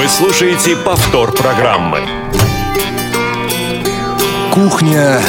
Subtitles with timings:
[0.00, 2.00] Вы слушаете повтор программы.
[4.50, 5.20] Кухня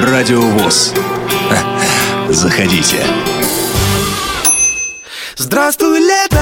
[0.00, 0.92] Радиовоз.
[2.28, 3.06] Заходите.
[5.36, 6.40] Здравствуй, лето!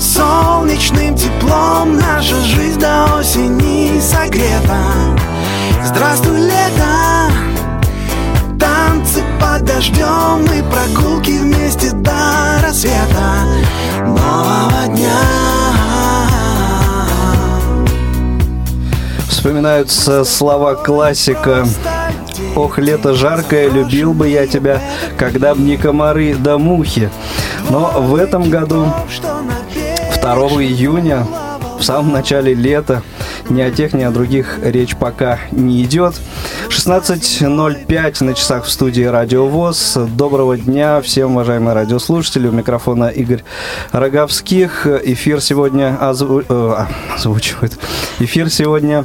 [0.00, 4.80] Солнечным теплом наша жизнь до осени согрета.
[5.84, 7.30] Здравствуй, лето!
[8.58, 13.44] Танцы под дождем и прогулки вместе до рассвета
[14.06, 15.73] нового дня.
[19.44, 21.66] Вспоминаются слова классика
[22.56, 24.80] Ох, лето жаркое, любил бы я тебя,
[25.18, 27.10] когда б не комары да мухи.
[27.68, 28.90] Но в этом году,
[30.22, 31.26] 2 июня,
[31.78, 33.02] в самом начале лета,
[33.50, 36.14] ни о тех, ни о других речь пока не идет.
[36.70, 39.98] 16.05 на часах в студии Радио ВОЗ.
[40.16, 42.48] Доброго дня всем, уважаемые радиослушатели.
[42.48, 43.44] У микрофона Игорь
[43.92, 44.86] Роговских.
[44.86, 46.42] Эфир сегодня озву...
[46.48, 47.78] э, озвучивает.
[48.20, 49.04] Эфир сегодня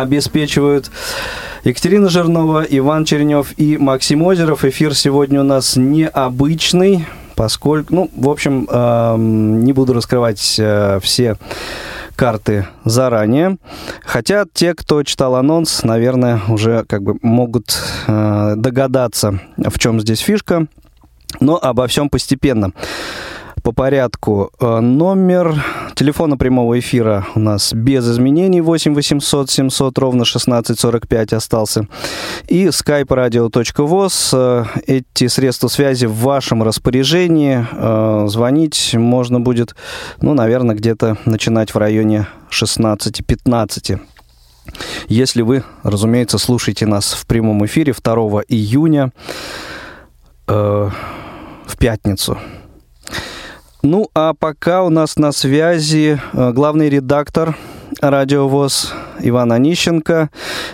[0.00, 0.90] обеспечивают
[1.64, 4.64] Екатерина Жирнова, Иван Чернев и Максим Озеров.
[4.64, 11.36] Эфир сегодня у нас необычный, поскольку, ну, в общем, э, не буду раскрывать э, все
[12.14, 13.56] карты заранее.
[14.04, 20.20] Хотя те, кто читал анонс, наверное, уже как бы могут э, догадаться, в чем здесь
[20.20, 20.66] фишка.
[21.40, 22.72] Но обо всем постепенно
[23.66, 24.52] по порядку.
[24.60, 25.60] Э, номер
[25.96, 31.88] телефона прямого эфира у нас без изменений 8 800 700 ровно 1645 остался.
[32.46, 34.30] И skype radio.voz.
[34.32, 37.66] Э, эти средства связи в вашем распоряжении.
[37.72, 39.74] Э, звонить можно будет,
[40.20, 43.98] ну, наверное, где-то начинать в районе 16-15.
[45.08, 49.10] Если вы, разумеется, слушаете нас в прямом эфире 2 июня
[50.46, 50.92] в
[51.76, 52.38] пятницу.
[53.88, 57.54] Ну, а пока у нас на связи э, главный редактор
[58.02, 60.30] Радио ВОЗ Иван Онищенко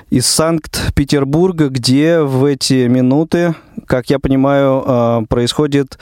[0.08, 3.54] из Санкт-Петербурга, где в эти минуты,
[3.86, 5.98] как я понимаю, э, происходит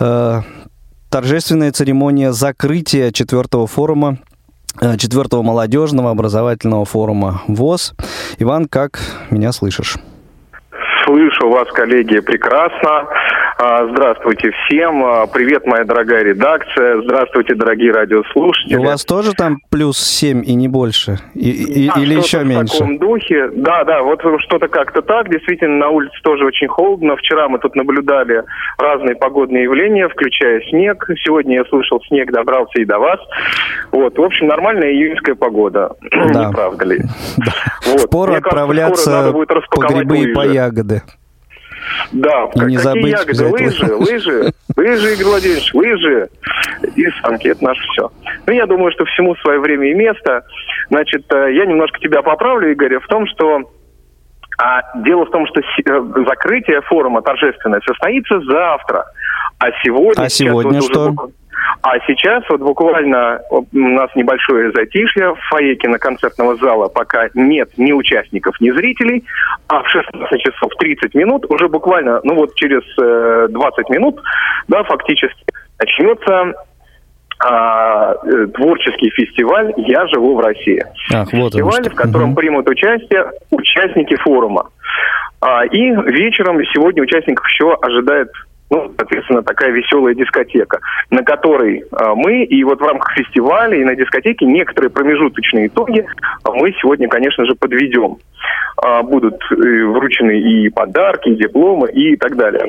[0.00, 0.40] э,
[1.12, 4.18] торжественная церемония закрытия четвертого форума
[4.98, 7.94] четвертого молодежного образовательного форума ВОЗ.
[8.38, 8.98] Иван, как
[9.30, 9.94] меня слышишь?
[11.04, 13.06] Слышу вас, коллеги, прекрасно.
[13.58, 15.04] А, здравствуйте всем.
[15.04, 17.02] А, привет, моя дорогая редакция.
[17.02, 18.76] Здравствуйте, дорогие радиослушатели.
[18.76, 21.18] У вас тоже там плюс 7 и не больше?
[21.34, 22.76] И, да, или еще меньше?
[22.76, 23.48] в таком духе.
[23.54, 25.30] Да, да, вот что-то как-то так.
[25.30, 27.16] Действительно, на улице тоже очень холодно.
[27.16, 28.42] Вчера мы тут наблюдали
[28.78, 31.04] разные погодные явления, включая снег.
[31.24, 33.20] Сегодня я слышал, снег добрался и до вас.
[33.90, 35.92] Вот, в общем, нормальная июньская погода.
[36.10, 36.46] Да.
[36.46, 36.98] Не правда ли?
[37.36, 37.52] Да.
[37.86, 38.00] Вот.
[38.02, 41.02] Впору отправляться по грибы и по ягоды.
[42.12, 43.46] Да, и не какие ягоды?
[43.46, 46.28] Лыжи, лыжи, лыжи, Игорь Владимирович, лыжи.
[46.96, 48.10] И санки, это наше все.
[48.46, 50.44] Ну, я думаю, что всему свое время и место.
[50.90, 53.70] Значит, э, я немножко тебя поправлю, Игорь, в том, что
[54.58, 59.04] а дело в том, что э, закрытие форума торжественное состоится завтра.
[59.58, 60.22] А сегодня...
[60.22, 61.10] А сегодня что?
[61.10, 61.32] Уже...
[61.82, 67.92] А сейчас вот буквально у нас небольшое затишье в фойе киноконцертного зала, пока нет ни
[67.92, 69.24] участников, ни зрителей,
[69.66, 74.20] а в 16 часов 30 минут, уже буквально, ну вот через э, 20 минут,
[74.68, 75.44] да, фактически,
[75.80, 76.54] начнется
[77.44, 80.84] а, э, творческий фестиваль «Я живу в России».
[81.12, 82.36] Ах, вот фестиваль, в котором угу.
[82.36, 84.68] примут участие участники форума.
[85.40, 88.30] А, и вечером сегодня участников еще ожидает
[88.72, 93.84] ну, соответственно, такая веселая дискотека, на которой э, мы, и вот в рамках фестиваля, и
[93.84, 96.06] на дискотеке некоторые промежуточные итоги
[96.46, 98.16] мы сегодня, конечно же, подведем.
[98.84, 102.64] Э, будут э, вручены и подарки, и дипломы, и так далее.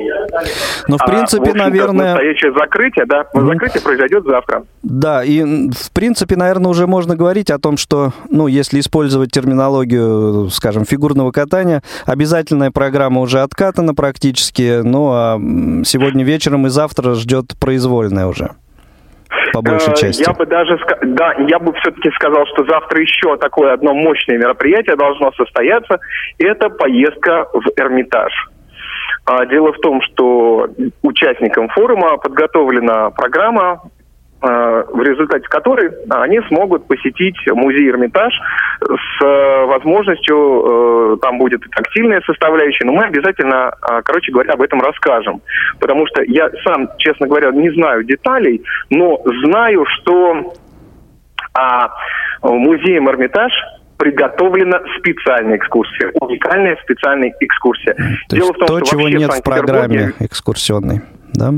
[0.86, 2.12] Ну, в принципе, а, в наверное...
[2.12, 3.46] Настоящее закрытие, да, mm-hmm.
[3.46, 4.64] закрытие произойдет завтра.
[4.84, 10.50] Да, и, в принципе, наверное, уже можно говорить о том, что, ну, если использовать терминологию,
[10.50, 15.36] скажем, фигурного катания, обязательная программа уже откатана практически, ну, а
[15.84, 18.50] сегодня вечером и завтра ждет произвольная уже
[19.54, 20.24] по большей э, части.
[20.26, 24.96] Я бы даже, да, я бы все-таки сказал, что завтра еще такое одно мощное мероприятие
[24.96, 26.00] должно состояться.
[26.38, 28.32] Это поездка в Эрмитаж.
[29.26, 30.68] А, дело в том, что
[31.02, 33.82] участникам форума подготовлена программа
[34.44, 38.32] в результате которой они смогут посетить музей Эрмитаж
[38.80, 43.72] с э, возможностью, э, там будет и тактильная составляющая, но мы обязательно,
[44.04, 45.40] короче говоря, об этом расскажем.
[45.80, 50.52] Потому что я сам, честно говоря, не знаю деталей, но знаю, что
[51.54, 51.90] а,
[52.42, 53.52] музеем Эрмитаж
[53.96, 57.94] приготовлена специальная экскурсия, уникальная специальная экскурсия.
[58.28, 61.00] То Дело в том, то, что чего нет в программе экскурсионной,
[61.32, 61.54] да?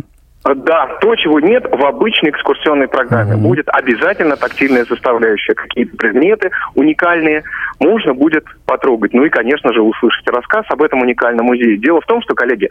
[0.54, 3.34] Да, то, чего нет в обычной экскурсионной программе.
[3.34, 3.48] Mm-hmm.
[3.48, 5.54] Будет обязательно тактильная составляющая.
[5.54, 7.42] Какие-то предметы уникальные
[7.80, 9.12] можно будет потрогать.
[9.12, 11.76] Ну и, конечно же, услышать рассказ об этом уникальном музее.
[11.78, 12.68] Дело в том, что, коллеги,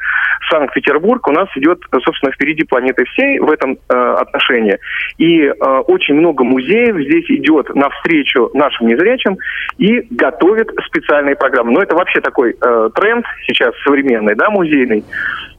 [0.50, 4.78] Санкт-Петербург у нас идет, собственно, впереди планеты всей в этом э, отношении.
[5.18, 5.52] И э,
[5.88, 9.38] очень много музеев здесь идет навстречу нашим незрячим
[9.78, 11.74] и готовит специальные программы.
[11.74, 15.04] Но это вообще такой э, тренд сейчас современный, да, музейный.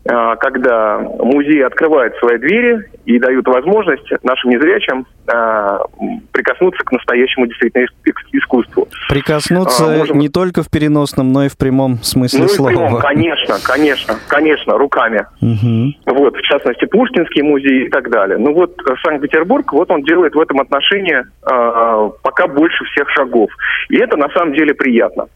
[0.08, 5.80] А, когда музеи открывают свои двери и дают возможность нашим незрячим а,
[6.32, 7.86] прикоснуться к настоящему действительно
[8.32, 8.88] искусству.
[9.08, 10.18] Прикоснуться а, Можем...
[10.18, 12.70] не только в переносном, но и в прямом смысле ну, слова.
[12.70, 15.26] Прямом, конечно, конечно, конечно, руками.
[15.40, 16.14] Угу.
[16.16, 18.38] Вот, в частности, Пушкинский музей и так далее.
[18.38, 23.50] Ну вот Санкт-Петербург, вот он делает в этом отношении э, пока больше всех шагов.
[23.88, 25.26] И это на самом деле приятно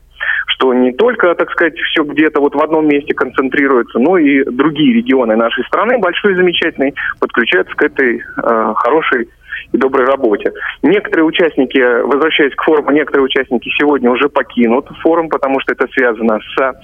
[0.46, 4.94] что не только, так сказать, все где-то вот в одном месте концентрируется, но и другие
[4.94, 9.28] регионы нашей страны, большой и замечательный, подключаются к этой э, хорошей
[9.72, 10.52] и доброй работе.
[10.82, 16.40] Некоторые участники, возвращаясь к форуму, некоторые участники сегодня уже покинут форум, потому что это связано
[16.40, 16.74] с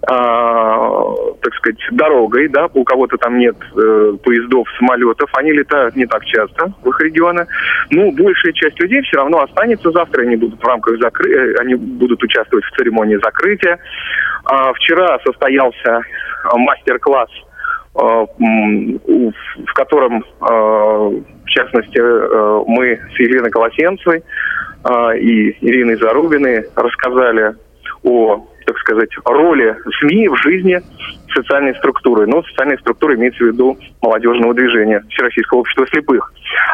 [0.00, 6.24] так сказать, дорогой, да, у кого-то там нет э, поездов, самолетов, они летают не так
[6.24, 7.46] часто в их регионы.
[7.90, 11.32] Ну, большая часть людей все равно останется завтра, они будут в рамках закры...
[11.32, 13.78] Э, они будут участвовать в церемонии закрытия.
[14.44, 16.00] А, вчера состоялся
[16.54, 17.30] мастер-класс,
[17.94, 24.22] а, в котором, а, в частности, э, мы с Еленой Колосенцевой
[24.84, 27.54] а, и Ириной Зарубиной рассказали
[28.04, 30.78] о так сказать, роли СМИ в жизни
[31.34, 32.26] социальной структуры.
[32.26, 36.32] Но социальная структура имеется в виду молодежного движения Всероссийского общества слепых.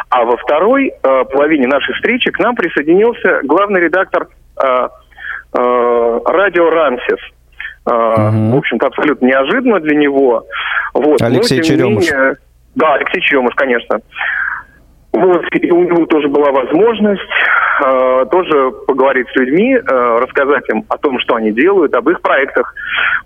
[0.09, 4.27] А во второй э, половине нашей встречи к нам присоединился главный редактор
[4.61, 4.87] э,
[5.53, 7.19] э, радио «Рамсис»,
[7.87, 8.51] Uh-huh.
[8.51, 10.43] В общем-то, абсолютно неожиданно для него.
[10.95, 11.21] Вот.
[11.21, 12.11] Алексей Но, Черемыш.
[12.11, 12.37] Менее,
[12.73, 13.99] да, Алексей Черемыш, конечно.
[15.11, 17.21] Вот, и у него тоже была возможность
[17.83, 22.21] э, тоже поговорить с людьми, э, рассказать им о том, что они делают, об их
[22.21, 22.73] проектах.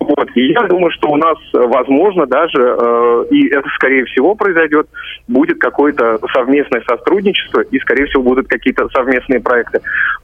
[0.00, 0.28] Вот.
[0.34, 4.88] И я думаю, что у нас, возможно, даже, э, и это, скорее всего, произойдет,
[5.28, 9.80] будет какое-то совместное сотрудничество, и, скорее всего, будут какие-то совместные проекты.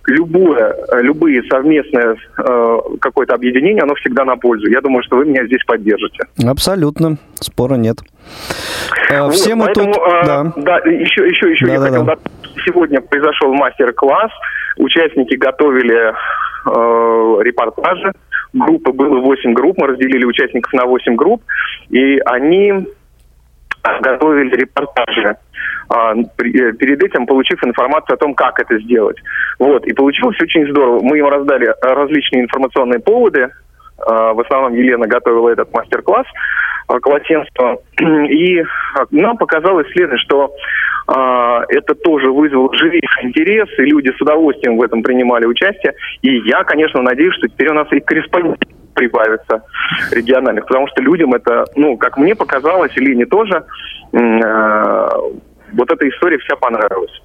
[0.06, 4.68] Любое, любые совместное э, какое-то объединение, оно всегда на пользу.
[4.68, 6.24] Я думаю, что вы меня здесь поддержите.
[6.44, 7.98] Абсолютно, спора нет.
[9.10, 10.02] Э, вот, Все мы поэтому, тут...
[10.02, 10.52] Э, да.
[10.56, 12.16] да, еще, еще, еще да, я да, хотел да.
[12.66, 14.32] Сегодня произошел мастер-класс,
[14.76, 18.12] участники готовили э, репортажи,
[18.52, 21.42] группы, было 8 групп, мы разделили участников на 8 групп,
[21.90, 22.86] и они
[24.00, 25.36] готовили репортажи,
[25.88, 29.18] а, э, перед этим получив информацию о том, как это сделать.
[29.60, 31.00] Вот, и получилось очень здорово.
[31.02, 33.48] Мы им раздали различные информационные поводы,
[33.98, 36.26] а, в основном Елена готовила этот мастер-класс
[36.86, 37.78] колосенства.
[38.00, 38.62] И
[39.10, 40.54] нам показалось следует, что
[41.08, 45.94] а, это тоже вызвало живейший интерес, и люди с удовольствием в этом принимали участие.
[46.22, 49.62] И я, конечно, надеюсь, что теперь у нас и корреспонденты прибавится
[50.10, 53.64] региональных, потому что людям это, ну, как мне показалось, или не тоже,
[54.12, 55.08] э,
[55.72, 57.22] вот эта история вся понравилась.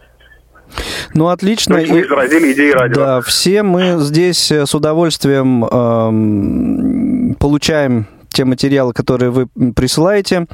[1.14, 1.76] Ну, отлично.
[1.76, 2.96] То есть мы заразили идеи радио.
[2.96, 10.48] Да, все мы здесь с удовольствием эм, получаем те материалы, которые вы присылаете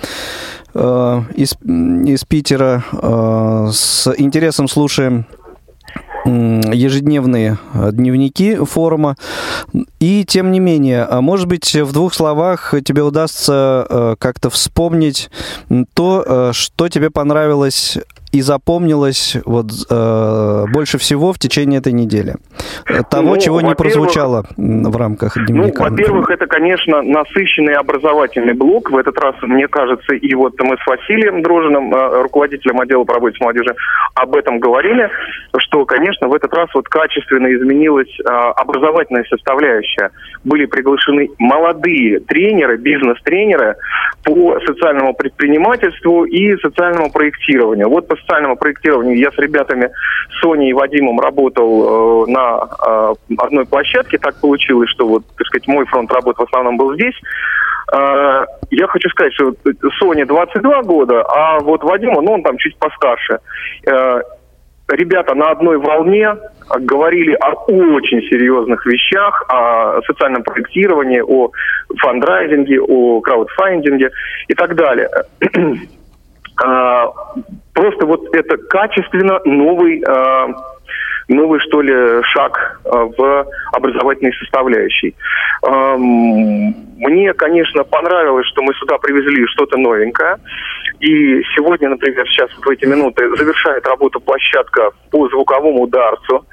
[0.73, 2.83] э, из, из Питера.
[2.91, 5.25] Э, с интересом слушаем
[6.25, 9.15] ежедневные э, дневники форума.
[9.99, 15.29] И тем не менее, а может быть, в двух словах тебе удастся э, как-то вспомнить
[15.93, 17.97] то, э, что тебе понравилось
[18.31, 22.35] и запомнилось вот э, больше всего в течение этой недели?
[23.09, 25.85] Того, ну, чего не прозвучало в рамках дневника.
[25.85, 28.91] Ну, во-первых, это, конечно, насыщенный образовательный блок.
[28.91, 33.13] В этот раз, мне кажется, и вот мы с Василием Дрожиным, э, руководителем отдела по
[33.13, 33.75] работе с молодежью,
[34.15, 35.09] об этом говорили,
[35.57, 40.11] что, конечно, в этот раз вот качественно изменилась э, образовательная составляющая.
[40.43, 43.75] Были приглашены молодые тренеры, бизнес-тренеры
[44.23, 47.89] по социальному предпринимательству и социальному проектированию.
[47.89, 49.91] Вот по социальному проектированию я с ребятами
[50.41, 54.17] Соней и Вадимом работал э, на э, одной площадке.
[54.17, 57.15] Так получилось, что вот, так сказать, мой фронт работы в основном был здесь.
[57.93, 59.53] Э, я хочу сказать, что
[59.99, 63.39] Соне 22 года, а вот Вадиму, ну, он там чуть постарше.
[63.85, 64.21] Э,
[64.89, 66.35] ребята на одной волне
[66.79, 71.51] говорили о очень серьезных вещах, о социальном проектировании, о
[71.97, 74.11] фандрайзинге, о краудфандинге
[74.47, 75.09] и так далее.
[76.63, 77.07] А,
[77.73, 80.47] просто вот это качественно новый, а,
[81.27, 85.15] новый что ли, шаг а, в образовательной составляющей.
[85.63, 90.37] мне, конечно, понравилось, что мы сюда привезли что-то новенькое.
[90.99, 96.45] И сегодня, например, сейчас в эти минуты завершает работу площадка по звуковому ударцу.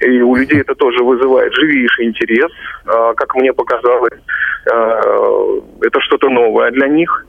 [0.00, 2.50] И у людей это тоже вызывает живейший интерес.
[2.86, 4.18] Как мне показалось,
[4.64, 7.26] это что-то новое для них.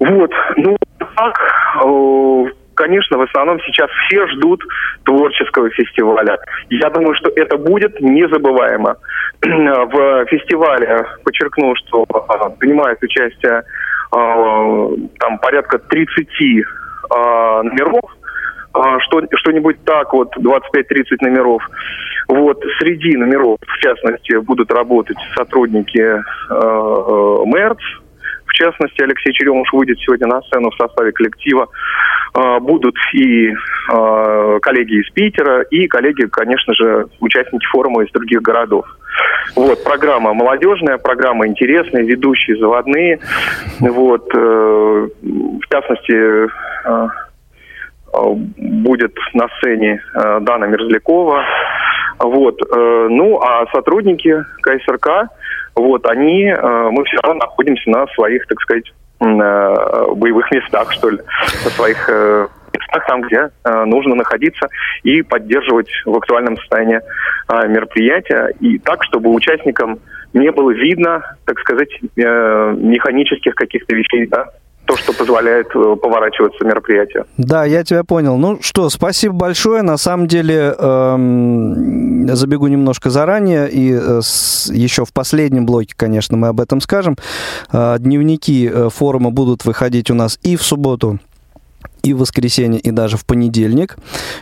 [0.00, 0.30] Вот.
[0.56, 0.76] Ну,
[1.16, 1.38] так,
[1.84, 4.62] э, конечно, в основном сейчас все ждут
[5.04, 6.38] творческого фестиваля.
[6.70, 8.96] Я думаю, что это будет незабываемо.
[9.42, 13.62] В фестивале, подчеркну, что а, принимает участие
[14.10, 16.26] а, там порядка 30
[17.10, 18.10] а, номеров,
[19.00, 21.62] что, что-нибудь так вот, 25-30 номеров.
[22.28, 26.20] Вот среди номеров, в частности, будут работать сотрудники э,
[26.50, 28.03] э, МЭРЦ,
[28.54, 31.68] в частности, Алексей Черемуш выйдет сегодня на сцену в составе коллектива.
[32.34, 33.52] А, будут и
[33.92, 38.86] а, коллеги из Питера, и коллеги, конечно же, участники форума из других городов.
[39.56, 43.18] Вот, программа молодежная, программа интересная, ведущие заводные.
[43.80, 46.48] Вот, э, в частности,
[46.86, 47.08] э,
[48.56, 51.44] будет на сцене э, Дана Мерзлякова.
[52.20, 55.28] Вот, ну, а сотрудники КСРК
[55.76, 59.24] вот, они, э, мы все равно находимся на своих, так сказать, э,
[60.14, 63.50] боевых местах, что ли, на своих э, местах, там, где
[63.86, 64.66] нужно находиться
[65.04, 67.00] и поддерживать в актуальном состоянии
[67.68, 70.00] мероприятия, и так, чтобы участникам
[70.32, 74.46] не было видно, так сказать, механических каких-то вещей, да,
[74.86, 77.26] то, что позволяет э, поворачиваться мероприятию.
[77.36, 78.36] Да, я тебя понял.
[78.36, 79.82] Ну что, спасибо большое.
[79.82, 86.36] На самом деле, эм, забегу немножко заранее, и э, с, еще в последнем блоке, конечно,
[86.36, 87.16] мы об этом скажем.
[87.72, 91.18] Э, дневники э, форума будут выходить у нас и в субботу,
[92.04, 93.96] и в воскресенье, и даже в понедельник.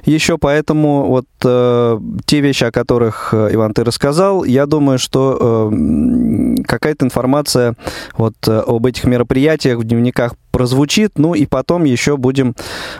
[0.04, 5.70] Еще поэтому вот э, те вещи, о которых, э, Иван, ты рассказал, я думаю, что
[5.72, 7.74] э, какая-то информация
[8.16, 12.54] вот э, об этих мероприятиях в дневниках прозвучит, ну и потом еще будем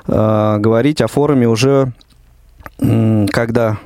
[0.07, 1.93] э, говорить о форуме уже,
[2.79, 3.79] э, когда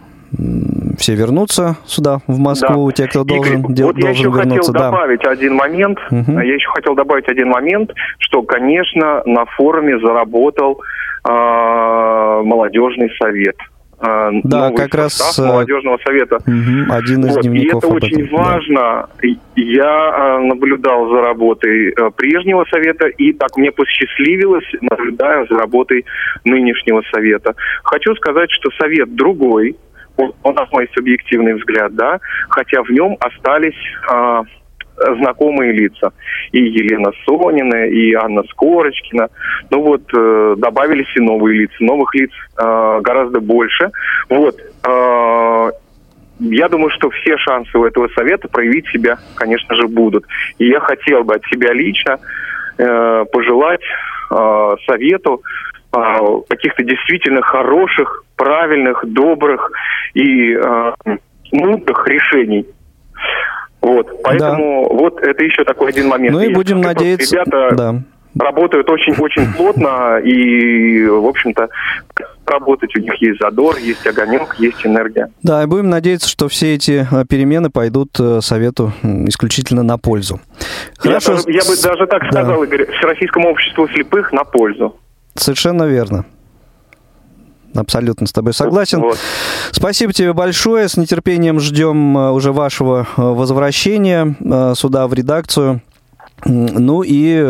[0.96, 2.92] все вернутся сюда, в Москву, да.
[2.94, 4.72] те, кто должен, Игорь, дел, вот должен я еще вернуться.
[4.72, 5.30] хотел добавить да.
[5.30, 5.98] один момент.
[6.10, 6.32] Угу.
[6.32, 10.80] Я еще хотел добавить один момент, что, конечно, на форуме заработал
[11.28, 13.56] э, молодежный совет.
[13.98, 16.36] Э, да, как раз э, молодежного совета.
[16.36, 17.84] Угу, один из вот, дневников.
[17.84, 19.08] И это очень этом, важно.
[19.22, 19.28] Да.
[19.56, 26.04] Я э, наблюдал за работой прежнего совета, и так мне посчастливилось, наблюдаю за работой
[26.44, 27.54] нынешнего совета.
[27.84, 29.76] Хочу сказать, что совет другой,
[30.16, 33.76] у нас мой субъективный взгляд, да, хотя в нем остались
[34.08, 34.42] а,
[34.96, 36.12] знакомые лица.
[36.52, 39.28] И Елена Сонина, и Анна Скорочкина.
[39.70, 41.76] Ну вот, э, добавились и новые лица.
[41.80, 43.90] Новых лиц э, гораздо больше.
[44.28, 44.56] Вот.
[44.86, 45.70] Э,
[46.38, 50.24] я думаю, что все шансы у этого совета проявить себя, конечно же, будут.
[50.58, 52.18] И я хотел бы от себя лично
[52.78, 53.80] э, пожелать
[54.30, 55.42] э, совету
[55.90, 59.70] каких-то действительно хороших, правильных, добрых
[60.14, 60.92] и э,
[61.52, 62.66] мудрых решений.
[63.80, 64.94] Вот, поэтому да.
[64.94, 66.34] вот это еще такой один момент.
[66.34, 67.94] Ну и будем Есть, надеяться, ребята да.
[68.44, 71.68] работают очень-очень плотно и, в общем-то,
[72.46, 75.28] работать у них есть задор, есть огонек, есть энергия.
[75.42, 80.40] Да, и будем надеяться, что все эти э, перемены пойдут э, Совету исключительно на пользу.
[80.98, 81.34] Хорошо.
[81.46, 82.64] Я, я бы даже так сказал, да.
[82.64, 84.96] Игорь, Всероссийскому обществу слепых на пользу.
[85.40, 86.24] Совершенно верно.
[87.74, 89.00] Абсолютно с тобой согласен.
[89.00, 89.18] Вот.
[89.70, 90.88] Спасибо тебе большое.
[90.88, 95.82] С нетерпением ждем э, уже вашего э, возвращения э, сюда в редакцию.
[96.44, 97.40] Ну и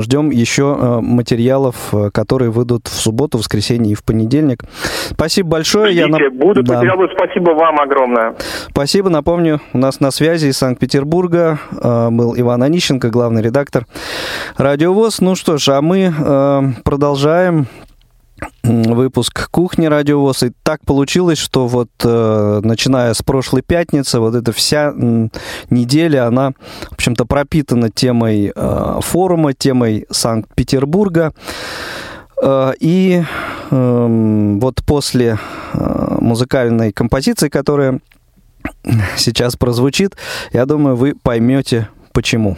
[0.00, 4.62] ждем еще материалов, которые выйдут в субботу, воскресенье и в понедельник.
[5.10, 5.92] Спасибо большое.
[5.92, 6.30] Ждите, Я...
[6.30, 6.74] Будут да.
[6.74, 7.08] материалы.
[7.16, 8.36] Спасибо вам огромное.
[8.70, 9.08] Спасибо.
[9.08, 13.86] Напомню, у нас на связи из Санкт-Петербурга был Иван Онищенко, главный редактор
[14.56, 15.20] Радиовоз.
[15.20, 17.66] Ну что ж, а мы продолжаем
[18.62, 20.42] выпуск «Кухни Радиовоз».
[20.42, 24.92] И так получилось, что вот э, начиная с прошлой пятницы, вот эта вся
[25.70, 26.52] неделя, она,
[26.90, 31.32] в общем-то, пропитана темой э, форума, темой Санкт-Петербурга.
[32.42, 33.22] Э, и
[33.70, 35.38] э, вот после
[35.72, 38.00] э, музыкальной композиции, которая
[39.16, 40.16] сейчас прозвучит,
[40.52, 42.56] я думаю, вы поймете, почему.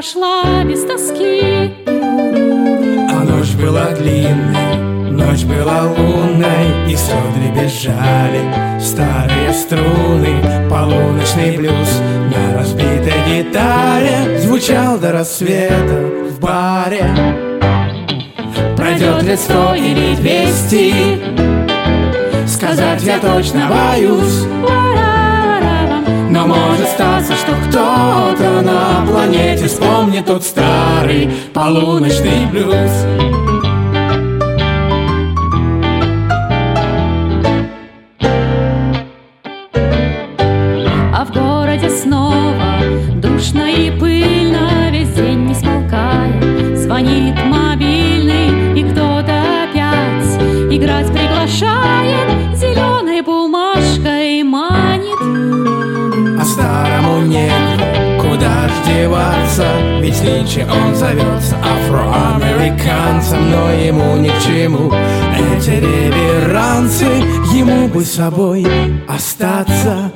[0.00, 1.70] Прошла без тоски.
[1.86, 12.00] А ночь была длинной, Ночь была лунной, и содры бежали Старые струны, полуночный блюз
[12.34, 17.04] На разбитой гитаре Звучал до рассвета в баре.
[18.78, 20.94] Пройдет лет сто или двести
[22.46, 24.46] Сказать я точно боюсь
[26.40, 33.29] но может статься, что кто-то на планете Вспомнит тот старый полуночный блюз
[60.50, 64.92] Нынче он зовется афроамериканцем Но ему ни к чему.
[65.32, 67.04] Эти реверансы
[67.54, 68.66] Ему бы собой
[69.08, 70.10] остаться.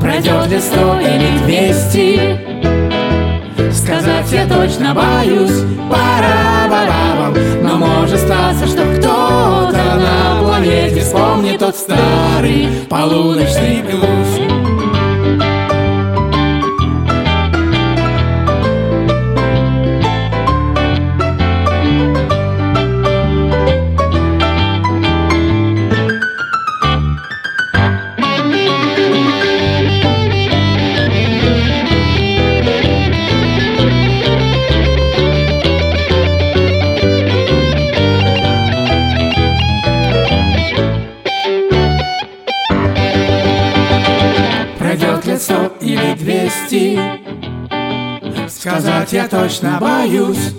[0.00, 2.40] Пройдет ли сто или двести?
[3.70, 11.76] Сказать я точно боюсь пара ба Но может статься, что кто-то на планете Вспомнит тот
[11.76, 14.21] старый полуночный блюз
[49.12, 50.54] Сказать я точно боюсь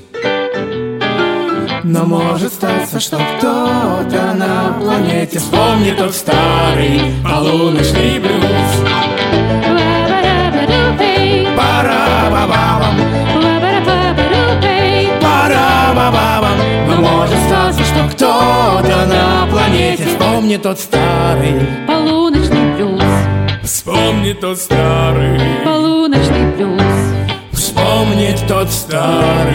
[1.84, 8.42] но может статься, что кто-то на планете Вспомнит тот старый полуночный блюз.
[11.58, 12.96] Пара-ба-бабам
[15.22, 16.58] Пара-ба-бабам
[16.88, 23.04] Но может статься, что кто-то на планете Вспомнит тот старый полуночный блюз.
[23.64, 26.03] Вспомнит тот старый Полуночный
[28.04, 29.54] Вспомнить тот старый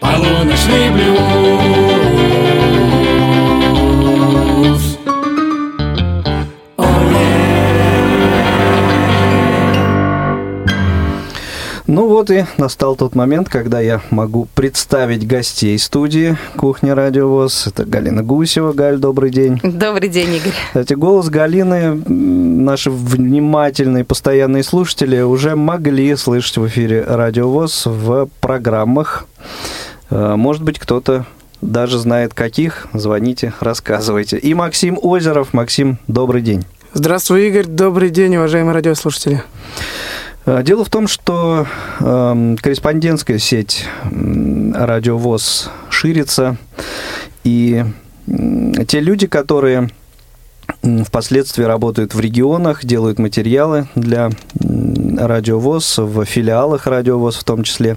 [0.00, 1.70] Полуночный блюз
[11.92, 17.66] Ну вот и настал тот момент, когда я могу представить гостей студии «Кухня Радио ВОЗ».
[17.66, 18.72] Это Галина Гусева.
[18.72, 19.58] Галь, добрый день.
[19.64, 20.52] Добрый день, Игорь.
[20.68, 22.00] Кстати, голос Галины
[22.60, 29.26] наши внимательные постоянные слушатели уже могли слышать в эфире Радио ВОЗ в программах.
[30.10, 31.24] Э, может быть, кто-то
[31.60, 32.86] даже знает каких.
[32.92, 34.38] Звоните, рассказывайте.
[34.38, 35.52] И Максим Озеров.
[35.52, 36.64] Максим, добрый день.
[36.92, 37.66] Здравствуй, Игорь.
[37.66, 39.42] Добрый день, уважаемые радиослушатели.
[40.46, 41.66] Э, дело в том, что
[42.00, 46.56] э, корреспондентская сеть э, радиовоз ширится,
[47.44, 47.84] и
[48.26, 49.90] э, те люди, которые
[50.82, 57.96] впоследствии работают в регионах, делают материалы для радиовоз, в филиалах радиовоз в том числе,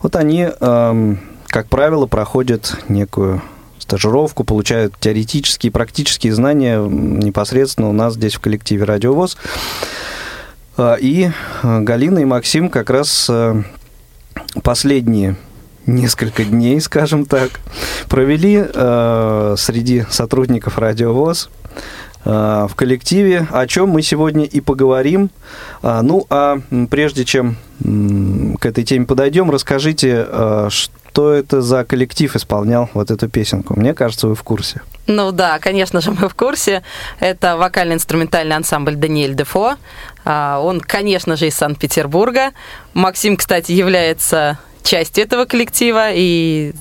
[0.00, 1.14] вот они, э,
[1.46, 3.42] как правило, проходят некую
[3.78, 9.36] стажировку, получают теоретические и практические знания непосредственно у нас здесь в коллективе «Радиовоз».
[10.76, 11.30] А, и
[11.62, 13.62] а, Галина и Максим как раз а,
[14.62, 15.36] последние
[15.84, 17.50] несколько дней, скажем так,
[18.08, 18.62] провели
[19.56, 21.50] среди сотрудников радиовоз
[22.24, 25.30] в коллективе, о чем мы сегодня и поговорим.
[25.82, 30.26] Ну, а прежде чем к этой теме подойдем, расскажите,
[30.68, 33.78] что это за коллектив исполнял вот эту песенку.
[33.78, 34.82] Мне кажется, вы в курсе.
[35.08, 36.82] Ну да, конечно же, мы в курсе.
[37.18, 39.74] Это вокально-инструментальный ансамбль Даниэль Дефо.
[40.24, 42.52] А, он, конечно же, из Санкт-Петербурга.
[42.94, 46.72] Максим, кстати, является частью этого коллектива и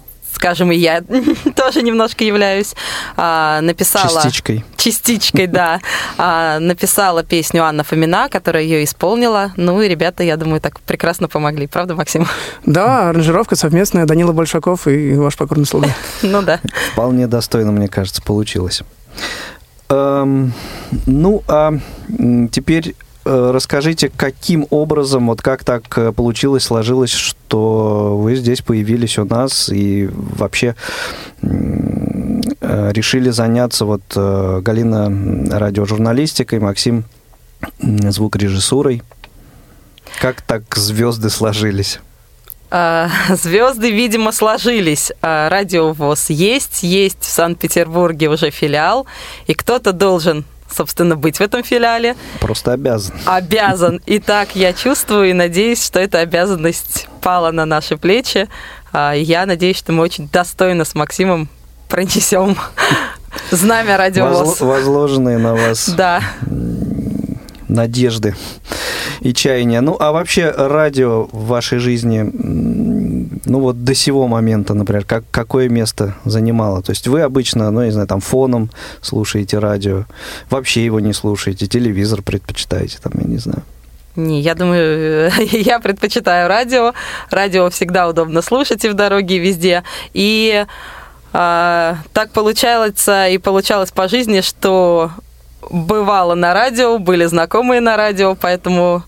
[0.42, 1.04] скажем, и я
[1.56, 2.74] тоже немножко являюсь,
[3.16, 4.24] а, написала...
[4.24, 4.66] Частичкой.
[4.76, 5.80] Частичкой, да.
[6.18, 9.52] А, написала песню Анна Фомина, которая ее исполнила.
[9.56, 11.68] Ну и ребята, я думаю, так прекрасно помогли.
[11.68, 12.26] Правда, Максим?
[12.66, 14.08] Да, аранжировка совместная.
[14.08, 15.90] Данила Большаков и ваш покорный слуга.
[16.24, 16.60] Ну да.
[16.94, 18.82] Вполне достойно, мне кажется, получилось.
[19.90, 20.54] Эм,
[21.06, 21.74] ну, а
[22.52, 29.26] теперь расскажите, каким образом, вот как так э, получилось, сложилось, что вы здесь появились у
[29.26, 30.76] нас и вообще
[31.42, 37.06] э, решили заняться вот Галина радиожурналистикой, Максим
[37.80, 39.04] звукорежиссурой?
[40.20, 42.00] Как так звезды сложились?
[42.74, 45.12] А, Звезды, видимо, сложились.
[45.22, 49.06] А, Радио ВОЗ есть, есть в Санкт-Петербурге уже филиал,
[49.48, 52.16] и кто-то должен, собственно, быть в этом филиале.
[52.40, 53.16] Просто обязан.
[53.26, 54.02] Обязан.
[54.06, 58.48] И так я чувствую и надеюсь, что эта обязанность пала на наши плечи.
[58.94, 61.50] А, Я надеюсь, что мы очень достойно с Максимом
[61.90, 62.58] пронесем
[63.52, 64.62] знамя Радио Возло- ВОЗ.
[64.62, 66.22] возложенные на вас Да.
[67.68, 68.36] надежды
[69.22, 69.82] и чаяния.
[69.82, 72.30] Ну, а вообще радио в вашей жизни,
[73.46, 76.82] ну вот до сего момента, например, как, какое место занимало?
[76.82, 80.06] То есть вы обычно, ну, не знаю, там фоном слушаете радио,
[80.50, 83.64] вообще его не слушаете, телевизор предпочитаете, там, я не знаю.
[84.16, 86.94] Не, я думаю, я предпочитаю радио.
[87.30, 89.84] Радио всегда удобно слушать и в дороге, и везде.
[90.14, 90.66] И
[91.32, 95.12] а, так получается и получалось по жизни, что
[95.70, 99.04] бывало на радио, были знакомые на радио, поэтому,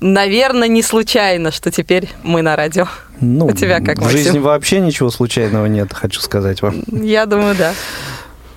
[0.00, 2.86] наверное, не случайно, что теперь мы на радио.
[3.20, 4.18] Ну, У тебя как, в Максим?
[4.18, 6.82] жизни вообще ничего случайного нет, хочу сказать вам.
[6.90, 7.72] Я думаю, да.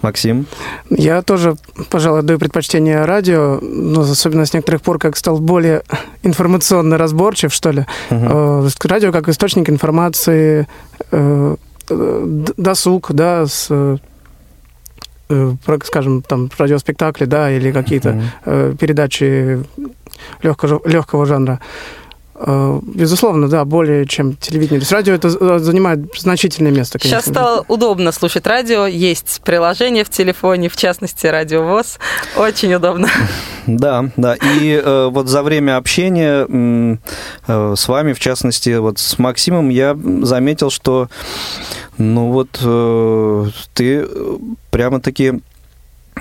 [0.01, 0.45] Максим?
[0.89, 1.55] Я тоже,
[1.89, 5.81] пожалуй, даю предпочтение радио, но особенно с некоторых пор, как стал более
[6.23, 7.85] информационно разборчив, что ли.
[8.11, 10.67] Есть радио как источник информации,
[11.11, 11.55] э,
[11.89, 13.97] досуг, да, с, э,
[15.83, 19.59] скажем, там, радиоспектакли, да, или какие-то э, передачи
[20.41, 21.59] легкого, легкого жанра.
[22.39, 24.79] Э, Безусловно, да, более чем телевидение.
[24.79, 27.21] То есть радио это з- занимает значительное место, конечно.
[27.21, 31.97] Сейчас стало удобно слушать радио, есть приложение в телефоне, в частности, Радио ВОЗ.
[32.35, 33.09] Очень удобно.
[33.65, 34.35] Да, да.
[34.35, 36.45] И э, вот за время общения
[37.47, 41.09] э, с вами, в частности, вот с Максимом, я заметил, что,
[41.97, 44.37] ну вот, э, ты э,
[44.71, 45.41] прямо-таки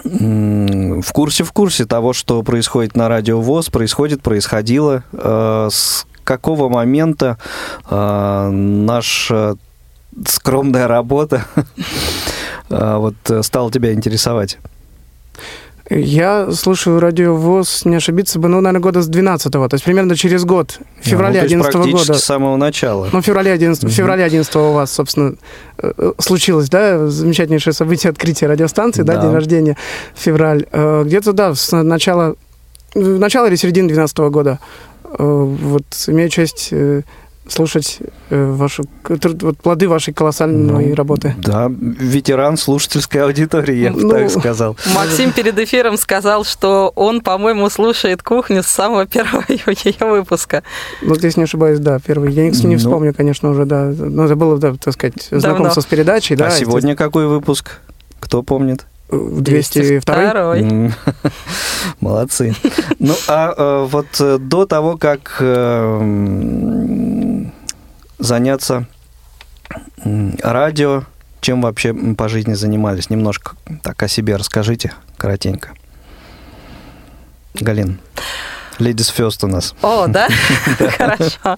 [0.04, 5.04] в курсе в курсе того, что происходит на радио ВОЗ, происходит, происходило.
[5.12, 7.38] Э, с какого момента
[7.88, 9.56] э, наша
[10.26, 11.44] скромная работа
[12.70, 14.59] э, вот стала тебя интересовать?
[15.88, 20.16] Я слушаю радио ВОЗ, не ошибиться бы, ну, наверное, года с 12-го, то есть примерно
[20.16, 22.18] через год, в феврале Ну, то есть 11 практически года.
[22.18, 23.09] с самого начала.
[23.12, 25.37] Ну, в феврале 11, в феврале 11 у вас, собственно,
[25.79, 29.22] э, э, случилось, да, замечательнейшее событие открытия радиостанции, да, Да.
[29.22, 29.77] день рождения,
[30.16, 30.66] февраль.
[30.72, 32.35] Э, Где-то, да, с начала,
[32.94, 34.59] в начало или середины 12 года.
[35.05, 36.70] Э, Вот имею честь
[37.48, 37.98] слушать
[38.30, 41.35] э, вашу, вот плоды вашей колоссальной Ну, работы.
[41.38, 44.76] Да, ветеран слушательской аудитории, я бы Ну, так сказал.
[44.94, 50.62] Максим перед эфиром сказал, что он, по-моему, слушает кухню с самого первого ее выпуска.
[51.02, 52.32] Вот если не ошибаюсь, да, первый.
[52.32, 52.78] Я не, не Ну.
[52.78, 53.92] вспомню, конечно, уже, да.
[53.96, 56.46] Но это было, да, так сказать, знакомство с передачей, да.
[56.46, 57.78] а сегодня какой выпуск?
[58.20, 58.87] Кто помнит?
[59.11, 60.61] естественно, 202 Второй.
[60.62, 60.92] М,
[62.00, 62.54] Молодцы.
[62.98, 65.37] Ну, а э, вот э, до того, как
[68.26, 68.86] заняться
[70.42, 71.04] радио,
[71.40, 73.08] чем вообще по жизни занимались?
[73.08, 75.70] Немножко так о себе расскажите, коротенько.
[77.54, 77.98] Галин,
[78.78, 79.74] Ladies First у нас.
[79.80, 80.28] О, да?
[80.98, 81.56] Хорошо.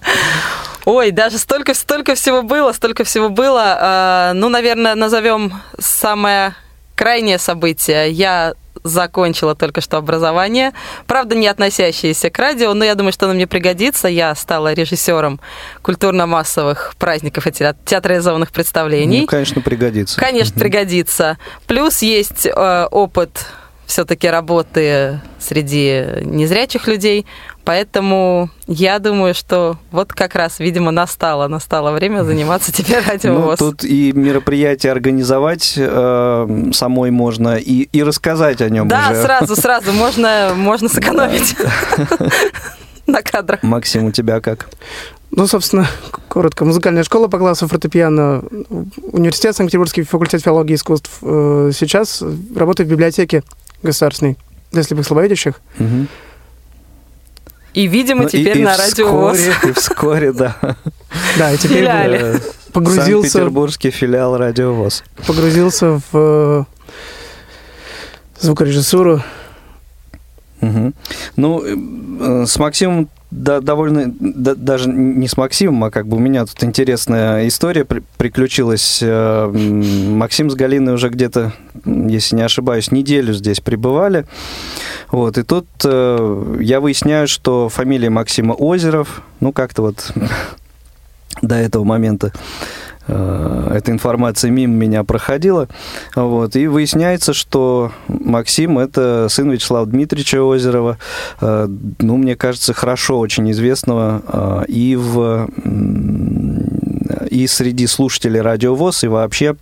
[0.85, 3.77] Ой, даже столько, столько всего было, столько всего было.
[3.79, 6.55] А, Ну, наверное, назовем самое
[6.95, 8.11] крайнее событие.
[8.11, 8.53] Я
[8.89, 10.73] закончила только что образование,
[11.07, 14.07] правда, не относящееся к радио, но я думаю, что оно мне пригодится.
[14.07, 15.39] Я стала режиссером
[15.81, 19.21] культурно-массовых праздников и теат- театрализованных представлений.
[19.21, 20.19] Ну, конечно, пригодится.
[20.19, 21.37] Конечно, пригодится.
[21.67, 23.45] Плюс есть э, опыт
[23.89, 27.25] все-таки работы среди незрячих людей,
[27.65, 33.57] поэтому я думаю, что вот как раз, видимо, настало, настало время заниматься теперь Ну, радиовоз.
[33.57, 39.23] тут и мероприятие организовать э, самой можно, и, и рассказать о нем да, уже.
[39.23, 41.55] сразу, сразу, можно, можно сэкономить
[43.07, 43.63] на кадрах.
[43.63, 44.69] Максим, у тебя как?
[45.31, 45.87] Ну, собственно,
[46.27, 46.63] коротко.
[46.63, 48.43] Музыкальная школа по классу фортепиано,
[49.11, 51.09] университет Санкт-Петербургский факультет филологии и искусств.
[51.23, 52.23] Э, Сейчас
[52.55, 53.41] работаю в библиотеке
[53.83, 54.37] государственной
[54.71, 55.61] для слепых слабовидящих.
[57.73, 59.37] И, видимо, Ну, и- теперь и на радиовоз.
[59.37, 60.55] вскоре, и вскоре, да.
[61.37, 62.17] Да, и теперь Филиале.
[62.19, 62.39] Э,
[62.73, 65.03] погрузился, Санкт-Петербургский филиал радиовоз.
[65.27, 66.63] погрузился в э,
[68.39, 69.21] звукорежиссуру.
[70.61, 76.19] Ну, э, с Максимом да, довольно, да- даже не с Максимом, а как бы у
[76.19, 78.99] меня тут интересная история при- приключилась.
[79.01, 81.53] Э, Максим с Галиной уже где-то,
[81.85, 84.25] если не ошибаюсь, неделю здесь пребывали.
[85.11, 90.11] Вот, и тут э, я выясняю, что фамилия Максима Озеров, ну, как-то вот
[91.41, 92.31] до этого момента
[93.09, 95.67] эта информация мимо меня проходила.
[96.15, 100.97] Вот, и выясняется, что Максим– это сын Вячеслава Дмитриевича Озерова,
[101.41, 101.67] э,
[101.99, 105.49] ну, мне кажется, хорошо очень известного э, и в
[107.29, 109.55] и среди слушателей Радио ВОЗ, и вообще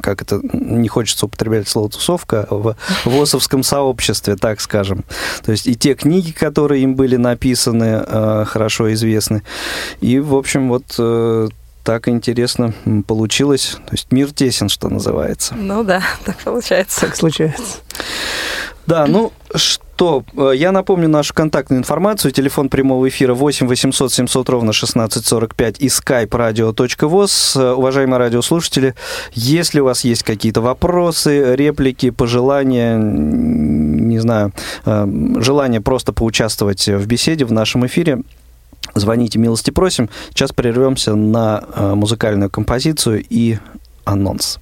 [0.00, 5.04] как это, не хочется употреблять слово тусовка, в ВОСовском сообществе, так скажем.
[5.44, 9.42] То есть и те книги, которые им были написаны, э, хорошо известны.
[10.00, 11.48] И, в общем, вот э,
[11.84, 12.72] так интересно
[13.06, 13.76] получилось.
[13.86, 15.54] То есть мир тесен, что называется.
[15.54, 17.00] Ну да, так получается.
[17.00, 17.78] Так случается.
[18.86, 22.32] Да, ну что, э, я напомню нашу контактную информацию.
[22.32, 27.60] Телефон прямого эфира 8 800 700 ровно 1645 и skype radio.voz.
[27.60, 28.94] Э, Уважаемые радиослушатели,
[29.32, 34.52] если у вас есть какие-то вопросы, реплики, пожелания, не знаю,
[34.84, 35.06] э,
[35.38, 38.22] желание просто поучаствовать в беседе в нашем эфире,
[38.94, 40.08] звоните, милости просим.
[40.30, 43.58] Сейчас прервемся на э, музыкальную композицию и
[44.04, 44.58] анонс.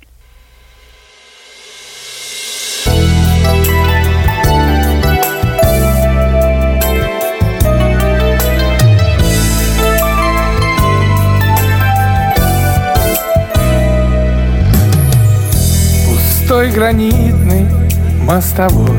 [16.51, 17.65] Пустой гранитный
[18.25, 18.91] мостовой.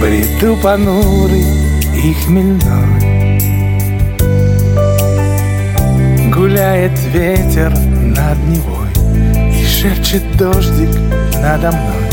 [0.00, 1.44] Бреду понурый
[1.94, 2.62] и хмельной.
[6.32, 8.88] Гуляет ветер над Невой
[9.52, 10.88] И шепчет дождик
[11.42, 12.08] надо мной.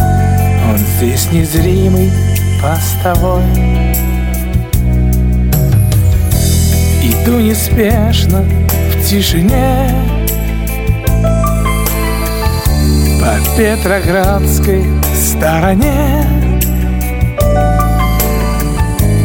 [0.70, 2.12] Он здесь незримый
[2.62, 3.42] постовой.
[7.02, 8.44] Иду неспешно
[8.92, 10.15] в тишине
[13.26, 14.86] По Петроградской
[15.16, 16.28] стороне.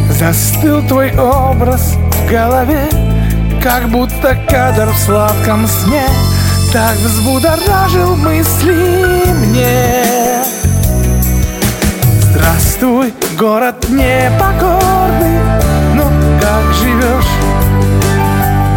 [0.09, 2.89] Застыл твой образ в голове
[3.63, 6.05] Как будто кадр в сладком сне.
[6.73, 10.45] Так взбудоражил мысли мне.
[12.23, 15.41] Здравствуй, город непокорный
[15.95, 16.05] Ну,
[16.41, 17.35] как живешь?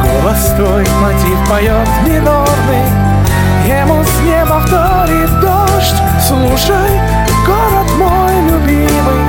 [0.04, 3.03] Голос твой, мотив поет минорный
[3.84, 7.02] Ему с неба вторит дождь Слушай,
[7.46, 9.26] город мой любимый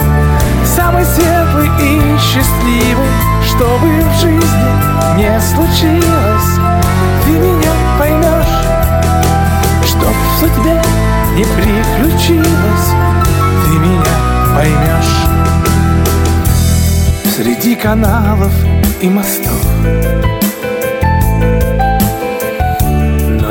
[0.64, 3.08] Самый светлый и счастливый.
[3.44, 6.60] Чтобы в жизни не случилось
[7.24, 8.62] Ты меня поймешь
[9.88, 10.80] Чтоб в судьбе
[11.34, 12.90] не приключилось
[13.64, 14.14] Ты меня
[14.54, 15.26] поймешь.
[17.34, 18.52] Среди каналов
[19.00, 19.64] и мостов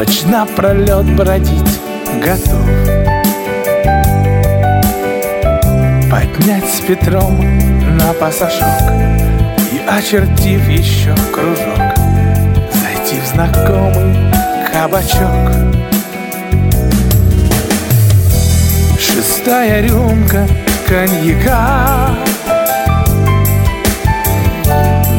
[0.06, 1.80] Ночь напролет бродить
[2.22, 2.60] готов.
[6.12, 7.40] Поднять с Петром
[7.96, 8.68] на пассажок
[9.72, 11.96] И, очертив еще кружок
[12.74, 14.14] Зайти в знакомый
[14.70, 15.54] кабачок.
[19.00, 20.46] Шестая рюмка
[20.86, 22.10] коньяка.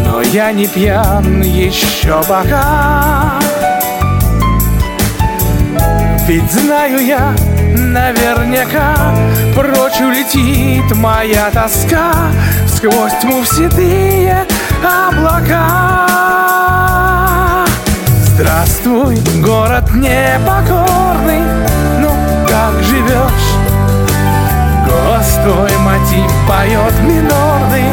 [0.05, 3.44] Но я не пьян еще пока
[6.27, 7.35] Ведь знаю я
[7.77, 9.15] наверняка
[9.55, 12.13] Прочь улетит моя тоска.
[12.67, 14.47] Сквозь тьму в седые
[14.83, 16.07] облака.
[18.25, 21.43] Здравствуй, город непокорный.
[22.01, 22.11] Ну,
[22.49, 23.55] как живешь?
[24.89, 27.93] Голос твой мотив поет минорный.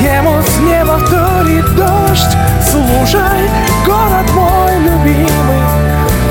[0.00, 2.36] Ему с неба вторит дождь.
[2.70, 3.50] Слушай,
[3.84, 5.64] город мой любимый.